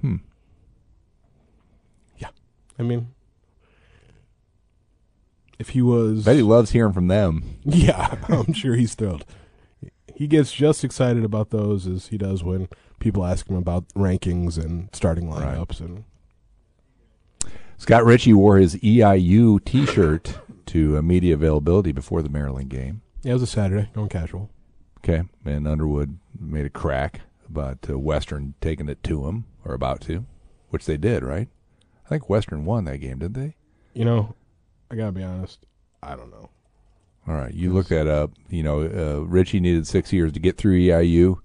Hmm. 0.00 0.16
Yeah. 2.18 2.28
I 2.78 2.82
mean, 2.82 3.08
if 5.58 5.70
he 5.70 5.80
was, 5.82 6.24
Bet 6.24 6.36
he 6.36 6.42
loves 6.42 6.72
hearing 6.72 6.92
from 6.92 7.06
them. 7.08 7.44
yeah, 7.64 8.16
I'm 8.28 8.52
sure 8.52 8.74
he's 8.74 8.94
thrilled. 8.94 9.24
He 10.14 10.26
gets 10.26 10.52
just 10.52 10.82
excited 10.82 11.24
about 11.24 11.50
those 11.50 11.86
as 11.86 12.08
he 12.08 12.18
does 12.18 12.42
when 12.42 12.68
people 12.98 13.24
ask 13.24 13.46
him 13.48 13.56
about 13.56 13.86
rankings 13.94 14.58
and 14.62 14.88
starting 14.94 15.28
lineups 15.28 15.78
and 15.80 16.04
Scott 17.76 18.04
Richey 18.06 18.32
wore 18.32 18.56
his 18.56 18.76
EIU 18.76 19.62
T-shirt 19.62 20.38
to 20.66 20.98
uh, 20.98 21.02
media 21.02 21.34
availability 21.34 21.92
before 21.92 22.22
the 22.22 22.28
Maryland 22.28 22.70
game. 22.70 23.02
yeah, 23.22 23.30
it 23.30 23.34
was 23.34 23.42
a 23.42 23.46
Saturday, 23.46 23.90
going 23.94 24.08
casual. 24.08 24.50
Okay, 24.98 25.22
and 25.44 25.68
Underwood 25.68 26.18
made 26.38 26.66
a 26.66 26.70
crack 26.70 27.20
about 27.48 27.78
uh, 27.88 27.98
Western 27.98 28.54
taking 28.60 28.88
it 28.88 29.02
to 29.04 29.26
him 29.26 29.44
or 29.64 29.74
about 29.74 30.00
to, 30.02 30.26
which 30.70 30.84
they 30.86 30.96
did, 30.96 31.22
right? 31.22 31.48
I 32.04 32.08
think 32.08 32.28
Western 32.28 32.64
won 32.64 32.84
that 32.84 32.98
game, 32.98 33.18
didn't 33.18 33.34
they? 33.34 33.54
You 33.94 34.04
know, 34.04 34.34
I 34.90 34.96
gotta 34.96 35.12
be 35.12 35.22
honest. 35.22 35.64
I 36.02 36.16
don't 36.16 36.30
know. 36.30 36.50
All 37.28 37.34
right, 37.34 37.52
you 37.52 37.72
look 37.72 37.88
that 37.88 38.06
up. 38.06 38.32
You 38.48 38.62
know, 38.62 38.82
uh, 38.82 39.24
Richey 39.24 39.58
needed 39.60 39.86
six 39.86 40.12
years 40.12 40.32
to 40.32 40.40
get 40.40 40.56
through 40.56 40.78
EIU, 40.78 41.38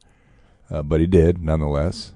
uh, 0.70 0.84
but 0.84 1.00
he 1.00 1.08
did 1.08 1.42
nonetheless. 1.44 2.14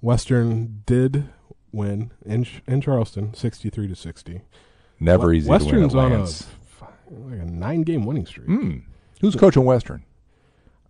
Western 0.00 0.82
did 0.86 1.28
win 1.72 2.12
in 2.24 2.46
in 2.66 2.80
Charleston, 2.80 3.34
sixty 3.34 3.70
three 3.70 3.88
to 3.88 3.94
sixty. 3.96 4.42
Never 5.00 5.32
easy 5.32 5.48
Western's 5.50 5.92
to 5.92 5.98
win 5.98 6.06
on 6.06 6.12
at 6.12 6.16
a 6.16 6.18
Lance. 6.20 6.46
f- 6.80 6.88
like 7.10 7.40
a 7.40 7.44
nine 7.44 7.82
game 7.82 8.04
winning 8.06 8.26
streak. 8.26 8.46
Hmm. 8.46 8.78
Who's 9.20 9.36
coaching 9.36 9.64
Western? 9.64 10.04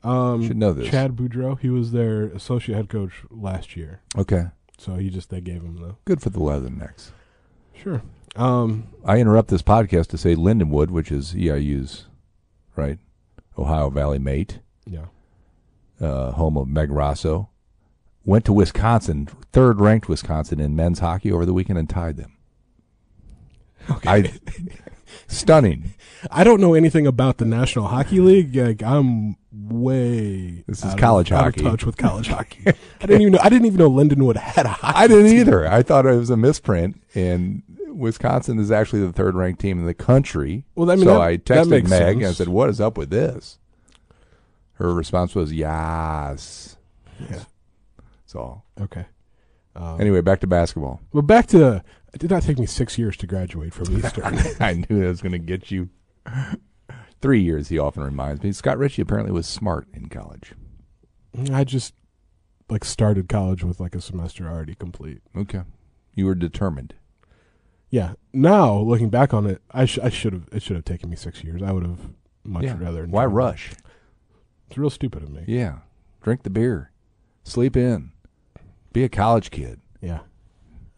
Um, 0.04 0.46
Should 0.46 0.56
know 0.56 0.72
this. 0.72 0.88
Chad 0.88 1.16
Boudreau. 1.16 1.58
He 1.58 1.68
was 1.70 1.90
their 1.92 2.24
associate 2.26 2.76
head 2.76 2.88
coach 2.88 3.12
last 3.30 3.76
year, 3.76 4.00
Okay, 4.16 4.46
so 4.78 4.94
he 4.96 5.10
just 5.10 5.30
they 5.30 5.40
gave 5.40 5.62
him 5.62 5.76
the 5.76 5.96
good 6.04 6.20
for 6.22 6.30
the 6.30 6.38
Leathernecks. 6.38 7.10
sure. 7.74 8.02
Um, 8.36 8.88
I 9.04 9.18
interrupt 9.18 9.48
this 9.48 9.62
podcast 9.62 10.08
to 10.08 10.18
say 10.18 10.34
Lindenwood, 10.36 10.90
which 10.90 11.10
is 11.10 11.32
EIU's 11.34 12.06
right, 12.76 12.98
Ohio 13.58 13.88
Valley 13.90 14.18
mate, 14.18 14.60
yeah, 14.84 15.06
uh, 16.00 16.32
home 16.32 16.56
of 16.58 16.68
Meg 16.68 16.90
Rossow, 16.90 17.48
went 18.24 18.44
to 18.44 18.52
Wisconsin, 18.52 19.26
third 19.52 19.80
ranked 19.80 20.08
Wisconsin 20.08 20.60
in 20.60 20.76
men's 20.76 20.98
hockey 20.98 21.32
over 21.32 21.46
the 21.46 21.54
weekend 21.54 21.78
and 21.78 21.88
tied 21.88 22.16
them. 22.18 22.35
I 24.06 24.32
stunning. 25.28 25.94
I 26.30 26.44
don't 26.44 26.60
know 26.60 26.74
anything 26.74 27.06
about 27.06 27.38
the 27.38 27.44
National 27.44 27.86
Hockey 27.88 28.20
League. 28.20 28.54
Like 28.56 28.82
I'm 28.82 29.36
way 29.52 30.64
This 30.66 30.78
is 30.78 30.84
out 30.86 30.92
of- 30.94 30.98
college 31.00 31.32
out 31.32 31.44
hockey. 31.44 31.60
Of 31.64 31.72
touch 31.72 31.86
with 31.86 31.96
college 31.96 32.28
hockey. 32.36 32.64
I 32.66 33.06
didn't 33.06 33.20
even 33.22 33.32
know. 33.34 33.38
I 33.42 33.48
didn't 33.48 33.66
even 33.66 33.78
know 33.78 33.90
Lindenwood 33.90 34.36
had 34.36 34.66
a 34.66 34.70
hockey. 34.70 34.96
I 34.96 35.06
didn't 35.06 35.26
team. 35.30 35.40
either. 35.40 35.68
I 35.68 35.82
thought 35.82 36.06
it 36.06 36.16
was 36.16 36.30
a 36.30 36.36
misprint, 36.36 37.00
and 37.14 37.62
Wisconsin 37.88 38.58
is 38.58 38.70
actually 38.70 39.00
the 39.06 39.12
third 39.12 39.34
ranked 39.34 39.60
team 39.60 39.78
in 39.78 39.86
the 39.86 39.94
country. 39.94 40.64
Well, 40.74 40.90
I 40.90 40.96
mean, 40.96 41.04
so 41.04 41.14
that- 41.14 41.20
I 41.20 41.36
texted 41.38 41.88
Meg 41.88 42.16
and 42.18 42.26
I 42.26 42.32
said, 42.32 42.48
"What 42.48 42.68
is 42.70 42.80
up 42.80 42.96
with 42.98 43.10
this?" 43.10 43.58
Her 44.74 44.92
response 44.92 45.34
was, 45.34 45.52
"Yes." 45.52 46.76
Yeah. 47.30 47.44
So. 48.26 48.62
Okay. 48.80 49.06
Um, 49.74 50.00
Anyway, 50.00 50.20
back 50.22 50.40
to 50.40 50.46
basketball. 50.46 51.00
Well, 51.12 51.22
back 51.22 51.46
to. 51.48 51.82
It 52.16 52.20
did 52.20 52.30
not 52.30 52.44
take 52.44 52.58
me 52.58 52.64
six 52.64 52.96
years 52.96 53.14
to 53.18 53.26
graduate 53.26 53.74
from 53.74 53.94
Eastern. 53.98 54.38
I 54.58 54.72
knew 54.72 55.00
that 55.00 55.08
was 55.08 55.20
going 55.20 55.32
to 55.32 55.38
get 55.38 55.70
you. 55.70 55.90
Three 57.20 57.42
years, 57.42 57.68
he 57.68 57.78
often 57.78 58.02
reminds 58.02 58.42
me. 58.42 58.52
Scott 58.52 58.78
Richey 58.78 59.02
apparently 59.02 59.32
was 59.32 59.46
smart 59.46 59.86
in 59.92 60.08
college. 60.08 60.54
I 61.52 61.62
just 61.64 61.92
like 62.70 62.84
started 62.86 63.28
college 63.28 63.62
with 63.64 63.80
like 63.80 63.94
a 63.94 64.00
semester 64.00 64.48
already 64.48 64.74
complete. 64.74 65.20
Okay. 65.36 65.60
You 66.14 66.24
were 66.24 66.34
determined. 66.34 66.94
Yeah. 67.90 68.14
Now 68.32 68.78
looking 68.78 69.10
back 69.10 69.34
on 69.34 69.44
it, 69.44 69.60
I 69.70 69.84
sh- 69.84 69.98
I 70.02 70.08
should 70.08 70.32
have 70.32 70.48
it 70.52 70.62
should 70.62 70.76
have 70.76 70.86
taken 70.86 71.10
me 71.10 71.16
six 71.16 71.44
years. 71.44 71.60
I 71.62 71.70
would 71.72 71.82
have 71.84 72.00
much 72.44 72.64
Yeah. 72.64 72.78
rather. 72.80 73.04
Why 73.04 73.24
it. 73.24 73.28
rush? 73.28 73.72
It's 74.68 74.78
real 74.78 74.88
stupid 74.88 75.22
of 75.22 75.28
me. 75.28 75.44
Yeah. 75.46 75.80
Drink 76.22 76.44
the 76.44 76.50
beer. 76.50 76.92
Sleep 77.44 77.76
in. 77.76 78.12
Be 78.94 79.04
a 79.04 79.10
college 79.10 79.50
kid. 79.50 79.82
Yeah. 80.00 80.20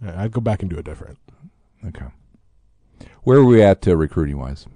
I- 0.04 0.24
I'd 0.24 0.32
go 0.32 0.40
back 0.40 0.62
and 0.62 0.70
do 0.70 0.76
it 0.78 0.84
different. 0.84 1.18
Okay. 1.87 2.06
Where 3.22 3.38
are 3.38 3.44
we 3.44 3.62
at 3.62 3.87
uh, 3.87 3.96
recruiting 3.96 4.38
wise? 4.38 4.66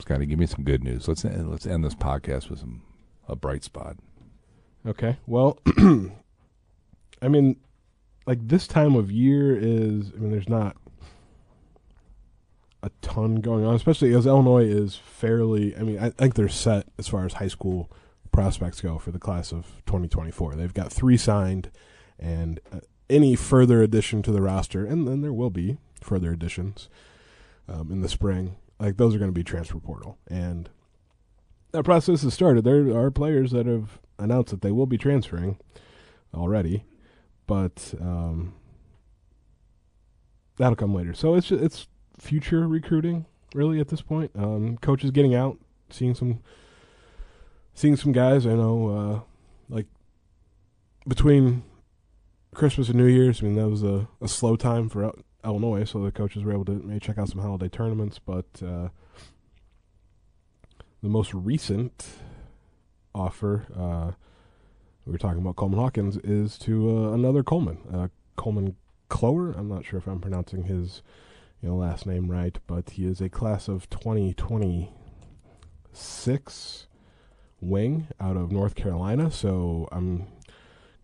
Scotty, 0.00 0.26
give 0.26 0.38
me 0.38 0.46
some 0.46 0.64
good 0.64 0.84
news. 0.84 1.08
Let's 1.08 1.24
let's 1.24 1.66
end 1.66 1.84
this 1.84 1.94
podcast 1.94 2.50
with 2.50 2.58
some 2.60 2.82
a 3.28 3.34
bright 3.36 3.64
spot. 3.64 3.96
Okay. 4.86 5.16
Well, 5.26 5.58
I 7.22 7.28
mean, 7.28 7.56
like 8.26 8.46
this 8.46 8.66
time 8.66 8.96
of 8.96 9.10
year 9.10 9.56
is. 9.56 10.12
I 10.14 10.18
mean, 10.18 10.30
there's 10.30 10.48
not 10.48 10.76
a 12.82 12.90
ton 13.00 13.36
going 13.36 13.64
on, 13.64 13.74
especially 13.74 14.14
as 14.14 14.26
Illinois 14.26 14.64
is 14.64 14.96
fairly. 14.96 15.74
I 15.76 15.82
mean, 15.82 15.98
I 15.98 16.10
think 16.10 16.34
they're 16.34 16.48
set 16.48 16.86
as 16.98 17.08
far 17.08 17.24
as 17.24 17.34
high 17.34 17.48
school 17.48 17.90
prospects 18.30 18.80
go 18.80 18.98
for 18.98 19.10
the 19.10 19.18
class 19.18 19.52
of 19.52 19.64
2024. 19.86 20.54
They've 20.56 20.74
got 20.74 20.92
three 20.92 21.16
signed, 21.16 21.70
and 22.18 22.60
uh, 22.72 22.80
any 23.08 23.34
further 23.36 23.82
addition 23.82 24.22
to 24.22 24.32
the 24.32 24.42
roster, 24.42 24.84
and 24.84 25.06
then 25.06 25.20
there 25.20 25.32
will 25.32 25.50
be 25.50 25.78
further 26.00 26.32
additions 26.32 26.88
um, 27.68 27.90
in 27.90 28.00
the 28.00 28.08
spring. 28.08 28.56
Like 28.78 28.96
those 28.96 29.14
are 29.14 29.18
going 29.18 29.30
to 29.30 29.34
be 29.34 29.44
transfer 29.44 29.78
portal, 29.78 30.18
and 30.28 30.68
that 31.72 31.84
process 31.84 32.22
has 32.22 32.34
started. 32.34 32.64
There 32.64 32.96
are 32.96 33.10
players 33.10 33.50
that 33.52 33.66
have 33.66 33.98
announced 34.18 34.50
that 34.50 34.62
they 34.62 34.72
will 34.72 34.86
be 34.86 34.98
transferring 34.98 35.58
already, 36.32 36.84
but 37.46 37.94
um, 38.00 38.54
that'll 40.56 40.76
come 40.76 40.94
later. 40.94 41.14
So 41.14 41.34
it's 41.34 41.48
just, 41.48 41.62
it's 41.62 41.86
future 42.18 42.66
recruiting 42.66 43.26
really 43.54 43.80
at 43.80 43.88
this 43.88 44.02
point. 44.02 44.30
Um, 44.36 44.76
coaches 44.78 45.10
getting 45.10 45.34
out, 45.34 45.58
seeing 45.90 46.14
some 46.14 46.40
seeing 47.74 47.96
some 47.96 48.12
guys. 48.12 48.46
I 48.46 48.54
know, 48.54 48.88
uh, 48.88 49.20
like 49.68 49.86
between 51.06 51.62
Christmas 52.54 52.88
and 52.88 52.96
New 52.96 53.06
Year's. 53.06 53.42
I 53.42 53.46
mean, 53.46 53.56
that 53.56 53.68
was 53.68 53.82
a, 53.82 54.08
a 54.20 54.28
slow 54.28 54.56
time 54.56 54.88
for 54.88 55.12
Illinois, 55.44 55.84
so 55.84 56.02
the 56.02 56.10
coaches 56.10 56.42
were 56.44 56.52
able 56.52 56.64
to 56.66 56.72
maybe 56.72 57.00
check 57.00 57.18
out 57.18 57.28
some 57.28 57.40
holiday 57.40 57.68
tournaments. 57.68 58.18
But 58.18 58.46
uh, 58.62 58.88
the 61.02 61.08
most 61.08 61.34
recent 61.34 62.06
offer 63.14 63.66
uh, 63.76 64.12
we 65.04 65.12
were 65.12 65.18
talking 65.18 65.40
about 65.40 65.56
Coleman 65.56 65.78
Hawkins 65.78 66.16
is 66.18 66.56
to 66.60 66.88
uh, 66.88 67.10
another 67.12 67.42
Coleman, 67.42 67.78
uh, 67.92 68.08
Coleman 68.36 68.76
Clower. 69.08 69.50
I'm 69.52 69.68
not 69.68 69.84
sure 69.84 69.98
if 69.98 70.06
I'm 70.06 70.20
pronouncing 70.20 70.62
his 70.64 71.02
you 71.60 71.68
know 71.68 71.76
last 71.76 72.06
name 72.06 72.30
right, 72.30 72.58
but 72.66 72.88
he 72.90 73.04
is 73.04 73.20
a 73.20 73.28
class 73.28 73.68
of 73.68 73.90
2026 73.90 76.86
wing 77.60 78.08
out 78.18 78.38
of 78.38 78.50
North 78.50 78.74
Carolina. 78.74 79.30
So 79.30 79.86
I'm 79.92 80.26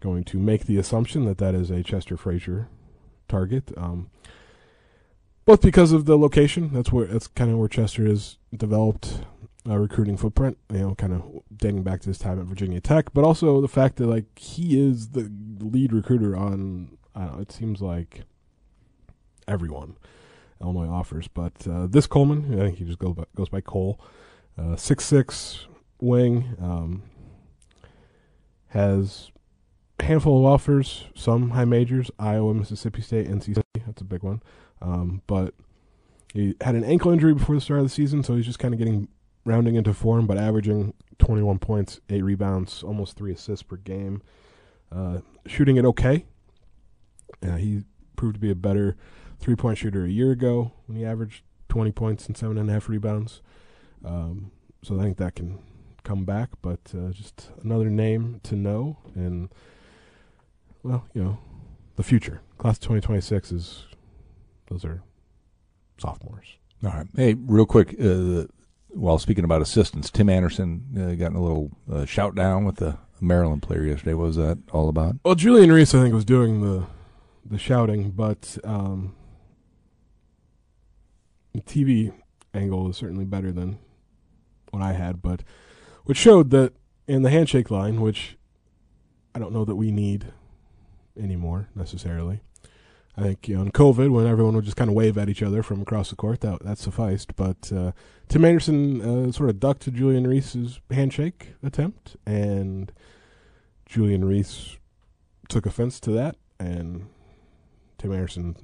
going 0.01 0.25
to 0.25 0.39
make 0.39 0.67
the 0.67 0.79
assumption 0.79 1.25
that 1.27 1.39
that 1.39 1.55
is 1.55 1.71
a 1.71 1.83
Chester 1.83 2.17
Frazier 2.17 2.69
target. 3.29 3.73
Um, 3.77 4.11
both 5.45 5.63
because 5.63 5.93
of 5.93 6.05
the 6.05 6.19
location, 6.19 6.71
that's 6.73 6.93
where 6.93 7.07
that's 7.07 7.27
kind 7.27 7.51
of 7.51 7.59
where 7.59 7.69
Chester 7.69 8.07
has 8.07 8.39
developed 8.55 9.25
a 9.69 9.79
recruiting 9.79 10.17
footprint. 10.17 10.59
You 10.73 10.79
know, 10.79 10.95
kind 10.95 11.13
of 11.13 11.43
dating 11.55 11.83
back 11.83 12.01
to 12.03 12.09
his 12.09 12.19
time 12.19 12.41
at 12.41 12.47
Virginia 12.47 12.81
Tech, 12.81 13.13
but 13.13 13.25
also 13.25 13.61
the 13.61 13.69
fact 13.69 13.97
that 13.97 14.07
like 14.07 14.39
he 14.39 14.81
is 14.81 15.11
the 15.11 15.31
lead 15.59 15.93
recruiter 15.93 16.37
on. 16.37 16.99
I 17.15 17.25
don't 17.25 17.37
know, 17.37 17.43
it 17.43 17.51
seems 17.51 17.83
like 17.83 18.23
everyone 19.49 19.97
Illinois 20.61 20.89
offers, 20.89 21.27
but 21.27 21.67
uh, 21.67 21.87
this 21.89 22.07
Coleman, 22.07 22.55
I 22.55 22.67
think 22.67 22.79
he 22.79 22.85
just 22.85 23.01
goes 23.01 23.15
by, 23.15 23.25
goes 23.35 23.49
by 23.49 23.61
Cole, 23.61 24.01
uh, 24.57 24.77
six 24.77 25.05
six 25.05 25.67
wing, 26.01 26.57
um, 26.61 27.03
has 28.69 29.31
handful 30.03 30.39
of 30.39 30.53
offers, 30.53 31.05
some 31.15 31.51
high 31.51 31.65
majors, 31.65 32.11
Iowa, 32.19 32.55
Mississippi 32.55 33.03
State, 33.03 33.29
NC 33.29 33.53
State. 33.53 33.87
That's 33.87 34.01
a 34.01 34.05
big 34.05 34.23
one. 34.23 34.43
Um, 34.83 35.23
but 35.27 35.55
he 36.33 36.55
had 36.61 36.75
an 36.75 36.85
ankle 36.85 37.13
injury 37.13 37.35
before 37.35 37.55
the 37.55 37.61
start 37.61 37.81
of 37.81 37.87
the 37.87 37.91
season, 37.91 38.23
so 38.23 38.37
he's 38.37 38.47
just 38.47 38.59
kind 38.59 38.75
of 38.75 38.79
getting 38.79 39.09
rounding 39.45 39.75
into 39.75 39.93
form, 39.95 40.27
but 40.27 40.39
averaging 40.39 40.95
21 41.19 41.59
points, 41.59 42.01
eight 42.09 42.23
rebounds, 42.23 42.83
almost 42.83 43.17
three 43.17 43.33
assists 43.33 43.63
per 43.63 43.77
game. 43.77 44.23
Uh, 44.93 45.19
shooting 45.47 45.77
it 45.77 45.85
okay. 45.85 46.25
He 47.59 47.85
proved 48.17 48.35
to 48.35 48.41
be 48.41 48.51
a 48.51 48.55
better 48.55 48.97
three 49.39 49.57
point 49.57 49.79
shooter 49.79 50.05
a 50.05 50.09
year 50.11 50.31
ago 50.31 50.73
when 50.87 50.99
he 50.99 51.05
averaged 51.05 51.43
20 51.69 51.93
points 51.93 52.27
and 52.27 52.37
seven 52.37 52.59
and 52.59 52.69
a 52.69 52.73
half 52.73 52.89
rebounds. 52.89 53.41
Um, 54.05 54.51
so 54.83 54.99
I 54.99 55.03
think 55.03 55.17
that 55.19 55.35
can 55.35 55.59
come 56.03 56.25
back, 56.25 56.51
but 56.63 56.81
uh, 56.95 57.11
just 57.13 57.51
another 57.63 57.89
name 57.89 58.41
to 58.45 58.57
know. 58.57 58.99
And, 59.15 59.51
well, 60.83 61.07
you 61.15 61.23
know, 61.23 61.39
the 61.97 62.03
future. 62.03 62.41
Class 62.59 62.77
of 62.77 62.83
2026 62.83 63.53
is, 63.53 63.85
those 64.69 64.85
are 64.85 65.03
sophomores. 65.99 66.57
All 66.85 66.91
right. 66.91 67.07
Hey, 67.15 67.35
real 67.35 67.67
quick, 67.67 67.95
uh, 68.01 68.45
while 68.89 69.19
speaking 69.19 69.45
about 69.45 69.63
assistants, 69.63 70.11
Tim 70.11 70.29
Anderson 70.29 70.85
uh, 70.97 71.15
got 71.15 71.31
in 71.31 71.37
a 71.37 71.43
little 71.43 71.71
uh, 71.91 72.05
shout 72.05 72.35
down 72.35 72.65
with 72.65 72.77
the 72.77 72.99
Maryland 73.21 73.63
player 73.63 73.85
yesterday. 73.85 74.15
What 74.15 74.29
was 74.29 74.37
that 74.37 74.59
all 74.73 74.89
about? 74.89 75.17
Well, 75.25 75.35
Julian 75.35 75.73
Reese, 75.73 75.95
I 75.95 76.01
think, 76.01 76.15
was 76.15 76.25
doing 76.25 76.63
the 76.63 76.87
the 77.45 77.59
shouting, 77.59 78.11
but 78.11 78.59
um, 78.65 79.15
the 81.55 81.61
TV 81.63 82.13
angle 82.55 82.89
is 82.91 82.97
certainly 82.97 83.25
better 83.25 83.51
than 83.51 83.79
what 84.71 84.83
I 84.83 84.93
had, 84.93 85.21
but 85.21 85.43
which 86.05 86.19
showed 86.19 86.51
that 86.51 86.75
in 87.07 87.23
the 87.23 87.31
handshake 87.31 87.71
line, 87.71 88.01
which 88.01 88.37
I 89.35 89.39
don't 89.39 89.53
know 89.53 89.65
that 89.65 89.77
we 89.77 89.91
need 89.91 90.33
anymore 91.19 91.69
necessarily. 91.75 92.41
I 93.17 93.23
think 93.23 93.49
you 93.49 93.57
know 93.57 93.63
in 93.63 93.73
COVID 93.73 94.11
when 94.11 94.27
everyone 94.27 94.55
would 94.55 94.65
just 94.65 94.77
kind 94.77 94.89
of 94.89 94.95
wave 94.95 95.19
at 95.19 95.29
each 95.29 95.43
other 95.43 95.63
from 95.63 95.83
across 95.83 96.11
the 96.11 96.17
court 96.17 96.41
that 96.41 96.65
that 96.65 96.79
sufficed. 96.79 97.37
But 97.37 97.73
uh, 97.73 97.93
Tim 98.29 98.45
Anderson 98.45 99.01
uh, 99.29 99.33
sort 99.33 99.51
of 99.51 99.61
ducked 99.61 99.83
to 99.83 99.91
Julian 99.91 100.27
Reese's 100.27 100.81
handshake 100.91 101.55
attempt, 101.63 102.17
and 102.25 102.93
Julian 103.87 104.25
Reese 104.25 104.79
took 105.49 105.67
offense 105.67 105.99
to 106.01 106.13
that, 106.13 106.37
and 106.59 107.09
Tim 107.99 108.13
Anderson 108.13 108.57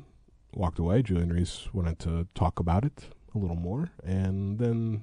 walked 0.55 0.79
away. 0.79 1.03
Julian 1.03 1.33
Reese 1.33 1.69
wanted 1.73 1.99
to 2.01 2.29
talk 2.35 2.61
about 2.61 2.85
it 2.85 3.09
a 3.35 3.39
little 3.39 3.57
more, 3.57 3.91
and 4.05 4.59
then 4.59 5.03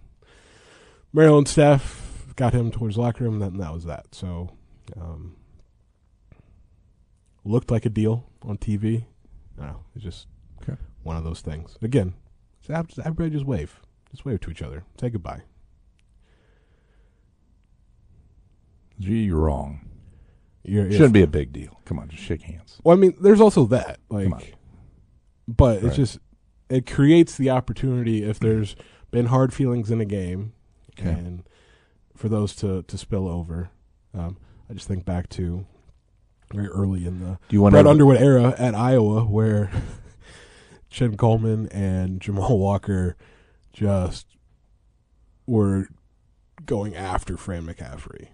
Maryland 1.12 1.48
staff 1.48 2.34
got 2.36 2.54
him 2.54 2.72
towards 2.72 2.98
locker 2.98 3.24
room, 3.24 3.42
and 3.42 3.60
that 3.60 3.74
was 3.74 3.86
that. 3.86 4.16
So, 4.16 4.50
um, 5.00 5.36
looked 7.44 7.70
like 7.72 7.86
a 7.86 7.90
deal 7.90 8.30
on 8.42 8.58
TV. 8.58 9.06
No, 9.58 9.84
it's 9.96 10.04
just 10.04 10.28
Okay. 10.62 10.76
one 11.04 11.18
of 11.18 11.24
those 11.24 11.42
things. 11.42 11.78
Again, 11.82 12.14
everybody 12.70 13.30
just 13.30 13.46
wave, 13.46 13.80
just 14.12 14.26
wave 14.26 14.40
to 14.42 14.52
each 14.52 14.62
other, 14.62 14.84
say 15.00 15.10
goodbye. 15.10 15.42
Gee, 19.00 19.24
you're 19.24 19.40
wrong. 19.40 19.82
You're, 20.64 20.90
Shouldn't 20.92 21.14
be 21.14 21.24
a 21.24 21.28
big 21.28 21.52
deal. 21.52 21.82
Come 21.86 22.00
on, 22.00 22.08
just 22.10 22.24
shake 22.24 22.44
hands. 22.44 22.80
Well, 22.84 22.96
I 22.96 23.00
mean, 23.00 23.16
there's 23.20 23.42
also 23.42 23.66
that, 23.66 24.00
on. 24.10 24.30
like, 24.30 24.56
but 25.48 25.78
Right. 25.78 25.86
it's 25.88 25.96
just 25.98 26.20
it 26.70 26.86
creates 26.90 27.36
the 27.38 27.50
opportunity 27.50 28.24
if 28.24 28.40
there's 28.40 28.76
been 29.12 29.26
hard 29.26 29.54
feelings 29.54 29.92
in 29.92 30.00
a 30.00 30.06
game, 30.06 30.54
Okay. 30.98 31.10
and 31.10 31.44
for 32.16 32.30
those 32.30 32.56
to 32.58 32.84
to 32.84 32.98
spill 32.98 33.28
over. 33.28 33.70
Um, 34.14 34.38
I 34.70 34.74
just 34.74 34.88
think 34.88 35.04
back 35.06 35.28
to 35.32 35.66
very 36.54 36.68
early 36.68 37.06
in 37.06 37.20
the 37.20 37.38
Do 37.50 37.56
you 37.56 37.62
want 37.62 37.74
Brad 37.74 37.86
to 37.86 37.92
Underwood 37.92 38.18
era 38.22 38.56
at 38.58 38.76
Iowa, 38.76 39.24
where 39.26 39.72
Chin 40.90 41.18
Coleman 41.18 41.68
and 41.70 42.22
Jamal 42.22 42.58
Walker 42.58 43.16
just 43.72 44.28
were 45.48 45.88
going 46.66 46.96
after 46.96 47.36
Fran 47.38 47.66
McCaffery 47.66 48.28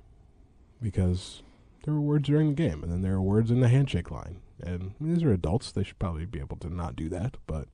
because 0.82 1.42
there 1.86 1.94
were 1.94 2.02
words 2.02 2.28
during 2.28 2.50
the 2.50 2.54
game, 2.56 2.84
and 2.84 2.92
then 2.92 3.02
there 3.02 3.14
were 3.14 3.22
words 3.22 3.50
in 3.52 3.62
the 3.62 3.70
handshake 3.70 4.12
line. 4.12 4.42
And 4.62 4.94
I 5.00 5.04
mean, 5.04 5.14
these 5.16 5.24
are 5.24 5.32
adults; 5.32 5.72
they 5.72 5.84
should 5.84 6.00
probably 6.00 6.26
be 6.26 6.40
able 6.40 6.58
to 6.58 6.70
not 6.74 6.96
do 6.96 7.08
that. 7.10 7.38
But 7.48 7.70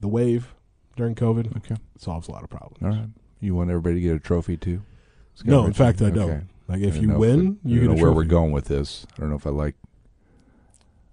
the 0.00 0.08
wave 0.08 0.54
during 0.96 1.14
COVID 1.14 1.56
Okay. 1.58 1.76
solves 1.98 2.28
a 2.28 2.32
lot 2.32 2.42
of 2.42 2.48
problems. 2.48 2.82
All 2.82 2.88
right. 2.88 3.10
You 3.40 3.54
want 3.54 3.70
everybody 3.70 3.96
to 3.96 4.00
get 4.00 4.16
a 4.16 4.20
trophy 4.20 4.56
too? 4.56 4.82
No, 5.44 5.64
in 5.66 5.72
fact, 5.74 6.00
I 6.02 6.06
Okay. 6.06 6.14
don't. 6.14 6.48
Like 6.70 6.82
if 6.82 6.96
you 6.98 7.08
know 7.08 7.18
win, 7.18 7.58
it- 7.64 7.68
I 7.68 7.70
you 7.70 7.84
don't 7.84 7.96
know 7.96 8.02
where 8.02 8.12
we're 8.12 8.24
going 8.24 8.52
with 8.52 8.66
this. 8.66 9.06
I 9.16 9.20
don't 9.20 9.30
know 9.30 9.36
if 9.36 9.46
I 9.46 9.50
like 9.50 9.74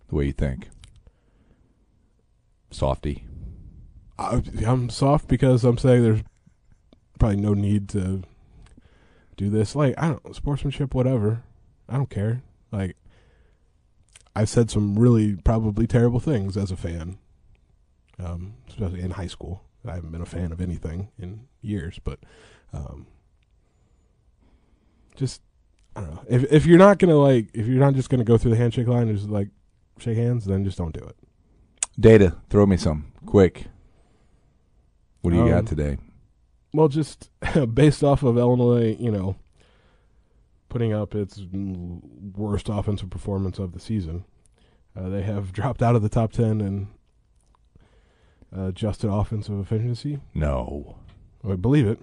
the 0.10 0.16
way 0.16 0.26
you 0.28 0.32
think. 0.34 0.70
Softy. 2.72 3.26
I, 4.20 4.42
I'm 4.66 4.90
soft 4.90 5.28
because 5.28 5.64
I'm 5.64 5.78
saying 5.78 6.04
there's 6.04 6.24
probably 7.20 7.38
no 7.38 7.54
need 7.54 7.90
to 7.90 8.24
do 9.36 9.50
this. 9.50 9.76
Like 9.76 9.96
I 9.98 10.10
don't 10.10 10.36
sportsmanship, 10.36 10.94
whatever. 10.94 11.44
I 11.90 11.96
don't 11.96 12.10
care. 12.10 12.42
Like 12.72 12.96
I've 14.36 14.50
said 14.50 14.70
some 14.70 15.00
really 15.00 15.36
probably 15.38 15.88
terrible 15.88 16.20
things 16.20 16.56
as 16.58 16.72
a 16.72 16.78
fan, 16.78 17.18
um, 18.20 18.54
especially 18.70 19.02
in 19.02 19.12
high 19.12 19.28
school. 19.28 19.64
I 19.88 19.96
haven't 19.96 20.12
been 20.12 20.22
a 20.22 20.26
fan 20.26 20.52
of 20.52 20.60
anything 20.62 21.10
in 21.18 21.48
years, 21.62 21.98
but 22.04 22.20
um, 22.74 23.08
just 25.16 25.42
I 25.98 26.02
don't 26.02 26.14
know. 26.14 26.22
If 26.30 26.44
if 26.52 26.66
you're 26.66 26.78
not 26.78 27.00
gonna 27.00 27.16
like, 27.18 27.50
if 27.54 27.66
you're 27.68 27.80
not 27.80 27.94
just 27.96 28.10
gonna 28.10 28.24
go 28.24 28.38
through 28.38 28.52
the 28.52 28.58
handshake 28.58 28.88
line 28.88 29.08
and 29.10 29.18
just 29.18 29.30
like 29.30 29.50
shake 30.00 30.18
hands, 30.18 30.46
then 30.46 30.64
just 30.64 30.78
don't 30.78 30.94
do 30.94 31.04
it. 31.04 31.16
Data, 32.00 32.36
throw 32.50 32.66
me 32.68 32.78
some 32.78 33.12
quick. 33.26 33.66
What 35.22 35.32
do 35.32 35.38
you 35.38 35.44
Um, 35.44 35.50
got 35.50 35.66
today? 35.66 35.98
Well, 36.74 36.88
just 36.88 37.30
based 37.74 38.04
off 38.04 38.22
of 38.24 38.38
Illinois, 38.38 38.96
you 39.00 39.12
know, 39.12 39.36
putting 40.70 40.94
up 40.94 41.16
its 41.16 41.42
worst 41.52 42.70
offensive 42.70 43.10
performance 43.10 43.58
of 43.60 43.72
the 43.74 43.80
season, 43.80 44.24
Uh, 44.96 45.10
they 45.10 45.24
have 45.24 45.52
dropped 45.60 45.82
out 45.82 45.96
of 45.96 46.02
the 46.04 46.10
top 46.10 46.32
ten 46.32 46.62
in 46.62 46.88
uh, 48.56 48.68
adjusted 48.68 49.10
offensive 49.10 49.60
efficiency. 49.60 50.20
No. 50.36 50.98
I 51.48 51.56
believe 51.56 51.88
it. 51.88 52.00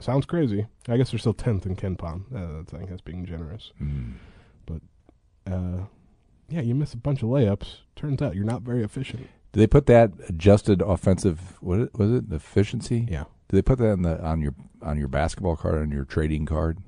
Sounds 0.00 0.26
crazy. 0.26 0.66
I 0.88 0.96
guess 0.96 1.10
they're 1.10 1.18
still 1.18 1.34
tenth 1.34 1.66
in 1.66 1.76
KenPom. 1.76 2.24
Uh, 2.34 2.60
I 2.60 2.78
think 2.78 2.90
that's 2.90 3.00
being 3.00 3.24
generous. 3.26 3.72
Mm. 3.80 4.14
Uh, 5.46 5.84
yeah, 6.48 6.60
you 6.60 6.74
miss 6.74 6.94
a 6.94 6.98
bunch 6.98 7.22
of 7.22 7.28
layups. 7.28 7.78
Turns 7.96 8.22
out 8.22 8.34
you're 8.34 8.44
not 8.44 8.62
very 8.62 8.84
efficient. 8.84 9.28
Do 9.52 9.60
they 9.60 9.66
put 9.66 9.86
that 9.86 10.12
adjusted 10.28 10.80
offensive? 10.82 11.56
What 11.60 11.96
was 11.98 12.12
it? 12.12 12.30
The 12.30 12.36
efficiency? 12.36 13.06
Yeah. 13.10 13.24
Do 13.48 13.56
they 13.56 13.62
put 13.62 13.78
that 13.78 13.90
on 13.92 14.02
the 14.02 14.22
on 14.22 14.40
your 14.40 14.54
on 14.82 14.98
your 14.98 15.08
basketball 15.08 15.56
card 15.56 15.82
on 15.82 15.90
your 15.90 16.04
trading 16.04 16.46
card? 16.46 16.78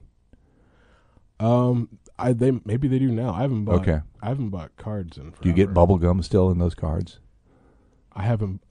Um, 1.40 1.98
I 2.18 2.32
they 2.32 2.52
maybe 2.64 2.88
they 2.88 2.98
do 2.98 3.10
now. 3.10 3.34
I 3.34 3.42
haven't 3.42 3.64
bought. 3.64 3.80
Okay. 3.80 4.00
I 4.22 4.28
haven't 4.28 4.50
bought 4.50 4.76
cards 4.76 5.18
in. 5.18 5.32
Forever. 5.32 5.42
Do 5.42 5.48
you 5.48 5.54
get 5.54 5.74
bubble 5.74 5.98
gum 5.98 6.22
still 6.22 6.50
in 6.50 6.58
those 6.58 6.74
cards? 6.74 7.18
I 8.12 8.22
haven't. 8.22 8.62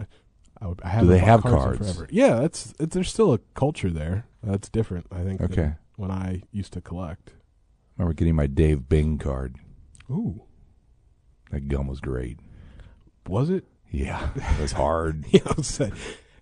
I, 0.61 0.67
would- 0.67 0.81
I 0.83 0.89
haven't 0.89 1.09
they 1.09 1.19
bought 1.19 1.25
have 1.27 1.41
cards 1.41 1.55
in 1.55 1.61
cards? 1.61 1.93
forever. 1.95 2.07
Yeah, 2.11 2.39
that's 2.39 2.73
it's, 2.79 2.93
there's 2.93 3.09
still 3.09 3.33
a 3.33 3.39
culture 3.55 3.89
there. 3.89 4.25
That's 4.43 4.69
different. 4.69 5.07
I 5.11 5.23
think. 5.23 5.39
than 5.41 5.51
Okay. 5.51 5.73
When 5.95 6.11
I 6.11 6.43
used 6.51 6.73
to 6.73 6.81
collect. 6.81 7.29
I 7.29 8.01
remember 8.01 8.13
getting 8.15 8.35
my 8.35 8.47
Dave 8.47 8.89
Bing 8.89 9.17
card. 9.19 9.57
Ooh, 10.09 10.41
That 11.51 11.67
gum 11.67 11.87
was 11.87 11.99
great. 11.99 12.39
was 13.27 13.49
it? 13.49 13.65
Yeah, 13.91 14.29
it 14.35 14.59
was 14.61 14.71
hard. 14.71 15.25
Yeah, 15.31 15.41
I 15.45 15.53
was 15.55 15.67
saying. 15.67 15.93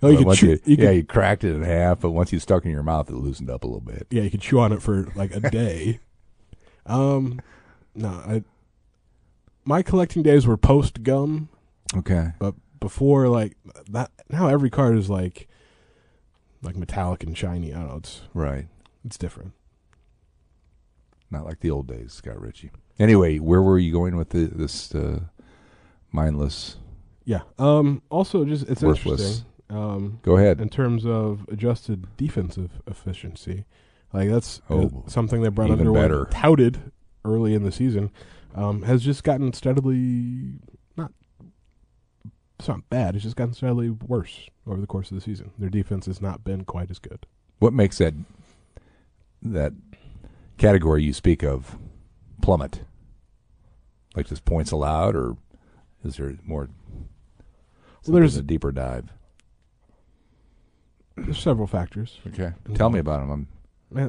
Oh, 0.03 0.07
But 0.07 0.07
you 0.13 0.17
could 0.19 0.27
once 0.27 0.39
chew. 0.39 0.47
you, 0.47 0.59
You 0.65 0.75
yeah, 0.77 0.85
could, 0.87 0.95
you 0.95 1.03
cracked 1.03 1.43
it 1.43 1.53
in 1.53 1.63
half, 1.63 1.99
but 1.99 2.11
once 2.11 2.31
you 2.31 2.39
stuck 2.39 2.63
it 2.63 2.69
in 2.69 2.73
your 2.73 2.81
mouth, 2.83 3.09
it 3.09 3.13
loosened 3.15 3.49
up 3.49 3.63
a 3.63 3.67
little 3.67 3.81
bit. 3.81 4.07
yeah, 4.09 4.21
you 4.23 4.31
could 4.31 4.41
chew 4.41 4.59
on 4.59 4.71
it 4.71 4.81
for 4.81 5.11
like 5.15 5.35
a 5.35 5.39
day. 5.51 5.99
um, 6.85 7.39
no, 7.93 8.07
I. 8.09 8.43
My 9.63 9.83
collecting 9.83 10.23
days 10.23 10.47
were 10.47 10.57
post 10.57 11.03
gum, 11.03 11.49
Okay. 11.95 12.29
but 12.39 12.55
before 12.81 13.29
like 13.29 13.55
that. 13.89 14.11
Now 14.29 14.47
every 14.49 14.69
card 14.69 14.97
is 14.97 15.09
like, 15.09 15.47
like 16.61 16.75
metallic 16.75 17.23
and 17.23 17.37
shiny. 17.37 17.73
I 17.73 17.79
don't 17.79 17.87
know. 17.87 17.95
It's 17.95 18.21
Right. 18.33 18.67
it's 19.05 19.17
different. 19.17 19.53
Not 21.29 21.45
like 21.45 21.61
the 21.61 21.71
old 21.71 21.87
days, 21.87 22.11
Scott 22.11 22.41
Richey. 22.41 22.71
Anyway, 22.99 23.39
where 23.39 23.61
were 23.61 23.79
you 23.79 23.91
going 23.93 24.17
with 24.17 24.29
the, 24.31 24.45
this 24.47 24.93
uh, 24.93 25.21
mindless? 26.11 26.75
Yeah. 27.23 27.41
Um. 27.57 28.01
Also, 28.09 28.43
just 28.43 28.67
it's 28.67 28.81
Worthless. 28.83 29.21
interesting. 29.21 29.45
Um. 29.69 30.19
Go 30.23 30.35
ahead. 30.35 30.59
in 30.59 30.67
terms 30.69 31.05
of 31.05 31.45
adjusted 31.49 32.05
defensive 32.17 32.81
efficiency. 32.87 33.63
Like 34.11 34.29
that's 34.29 34.59
uh, 34.69 34.73
Oh, 34.73 35.03
something 35.07 35.41
that 35.43 35.51
Brad 35.51 35.71
Underwood 35.71 35.95
better. 36.01 36.25
touted 36.31 36.91
early 37.23 37.53
in 37.53 37.63
the 37.63 37.71
season. 37.71 38.11
Um, 38.53 38.81
has 38.81 39.01
just 39.01 39.23
gotten 39.23 39.53
steadily. 39.53 40.55
It's 42.61 42.67
not 42.67 42.87
bad. 42.91 43.15
It's 43.15 43.23
just 43.23 43.35
gotten 43.35 43.55
steadily 43.55 43.89
worse 43.89 44.47
over 44.67 44.79
the 44.79 44.85
course 44.85 45.09
of 45.09 45.15
the 45.15 45.21
season. 45.21 45.49
Their 45.57 45.67
defense 45.71 46.05
has 46.05 46.21
not 46.21 46.43
been 46.43 46.63
quite 46.63 46.91
as 46.91 46.99
good. 46.99 47.25
What 47.57 47.73
makes 47.73 47.97
that 47.97 48.13
that 49.41 49.73
category 50.59 51.01
you 51.03 51.11
speak 51.11 51.41
of 51.43 51.75
plummet? 52.43 52.81
Like 54.15 54.27
just 54.27 54.45
points 54.45 54.69
allowed, 54.71 55.15
or 55.15 55.37
is 56.03 56.17
there 56.17 56.35
more? 56.45 56.69
Well, 58.05 58.13
there's- 58.13 58.35
a 58.35 58.43
deeper 58.43 58.71
dive. 58.71 59.09
There's 61.17 61.39
several 61.39 61.65
factors. 61.65 62.19
Okay, 62.27 62.51
tell 62.75 62.91
me 62.91 62.99
about 62.99 63.21
them. 63.21 63.31
I'm 63.31 63.47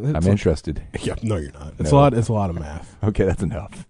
Man, 0.02 0.14
I'm 0.14 0.26
interested. 0.26 0.82
a- 0.92 0.98
yeah, 1.00 1.14
no, 1.22 1.36
you're 1.36 1.52
not. 1.52 1.72
It's 1.78 1.90
No. 1.90 1.96
a 1.96 2.00
lot. 2.00 2.12
It's 2.14 2.28
a 2.28 2.32
lot 2.34 2.50
of 2.50 2.56
math. 2.56 2.96
Okay, 3.02 3.24
that's 3.24 3.42
enough. 3.42 3.86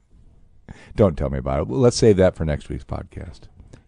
Don't 0.94 1.18
tell 1.18 1.30
me 1.30 1.38
about 1.38 1.60
it. 1.60 1.66
Well, 1.66 1.80
let's 1.80 1.96
save 1.96 2.16
that 2.18 2.36
for 2.36 2.44
next 2.44 2.68
week's 2.68 2.84
podcast 2.84 3.40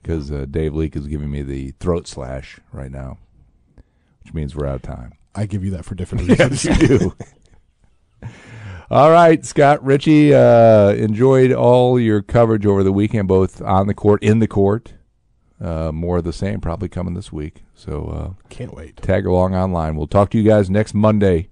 because 0.05 0.31
uh, 0.31 0.45
Dave 0.49 0.75
Leake 0.75 0.95
is 0.95 1.07
giving 1.09 1.31
me 1.31 1.43
the 1.43 1.73
throat 1.81 2.07
slash 2.07 2.61
right 2.73 2.93
now, 2.93 3.17
which 4.23 4.33
means 4.35 4.55
we're 4.55 4.67
out 4.67 4.77
of 4.77 4.83
time. 4.83 5.15
I 5.35 5.47
give 5.47 5.65
you 5.65 5.71
that 5.73 5.85
for 5.85 5.95
different 5.97 6.29
reasons. 6.29 6.65
Yes, 6.65 6.81
you 6.83 6.89
do. 6.89 7.17
all 8.91 9.11
right, 9.11 9.45
Scott 9.45 9.85
Richey, 9.85 10.33
uh, 10.35 10.91
enjoyed 10.91 11.51
all 11.53 11.99
your 11.99 12.23
coverage 12.23 12.67
over 12.67 12.85
the 12.85 12.93
weekend, 12.93 13.27
both 13.27 13.61
on 13.63 13.87
the 13.87 13.95
court, 13.95 14.23
in 14.23 14.39
the 14.39 14.47
court. 14.47 14.93
Uh, 15.61 15.91
more 15.93 16.19
of 16.19 16.25
the 16.25 16.33
same 16.33 16.61
probably 16.61 16.89
coming 16.89 17.15
this 17.15 17.33
week. 17.33 17.65
So 17.75 18.37
Can't 18.51 18.75
wait. 18.75 19.01
uh, 19.01 19.07
tag 19.07 19.25
along 19.27 19.55
online. 19.55 19.97
We'll 19.97 20.07
talk 20.07 20.31
to 20.31 20.39
you 20.39 20.45
guys 20.45 20.69
next 20.69 20.93
Monday. 20.95 21.49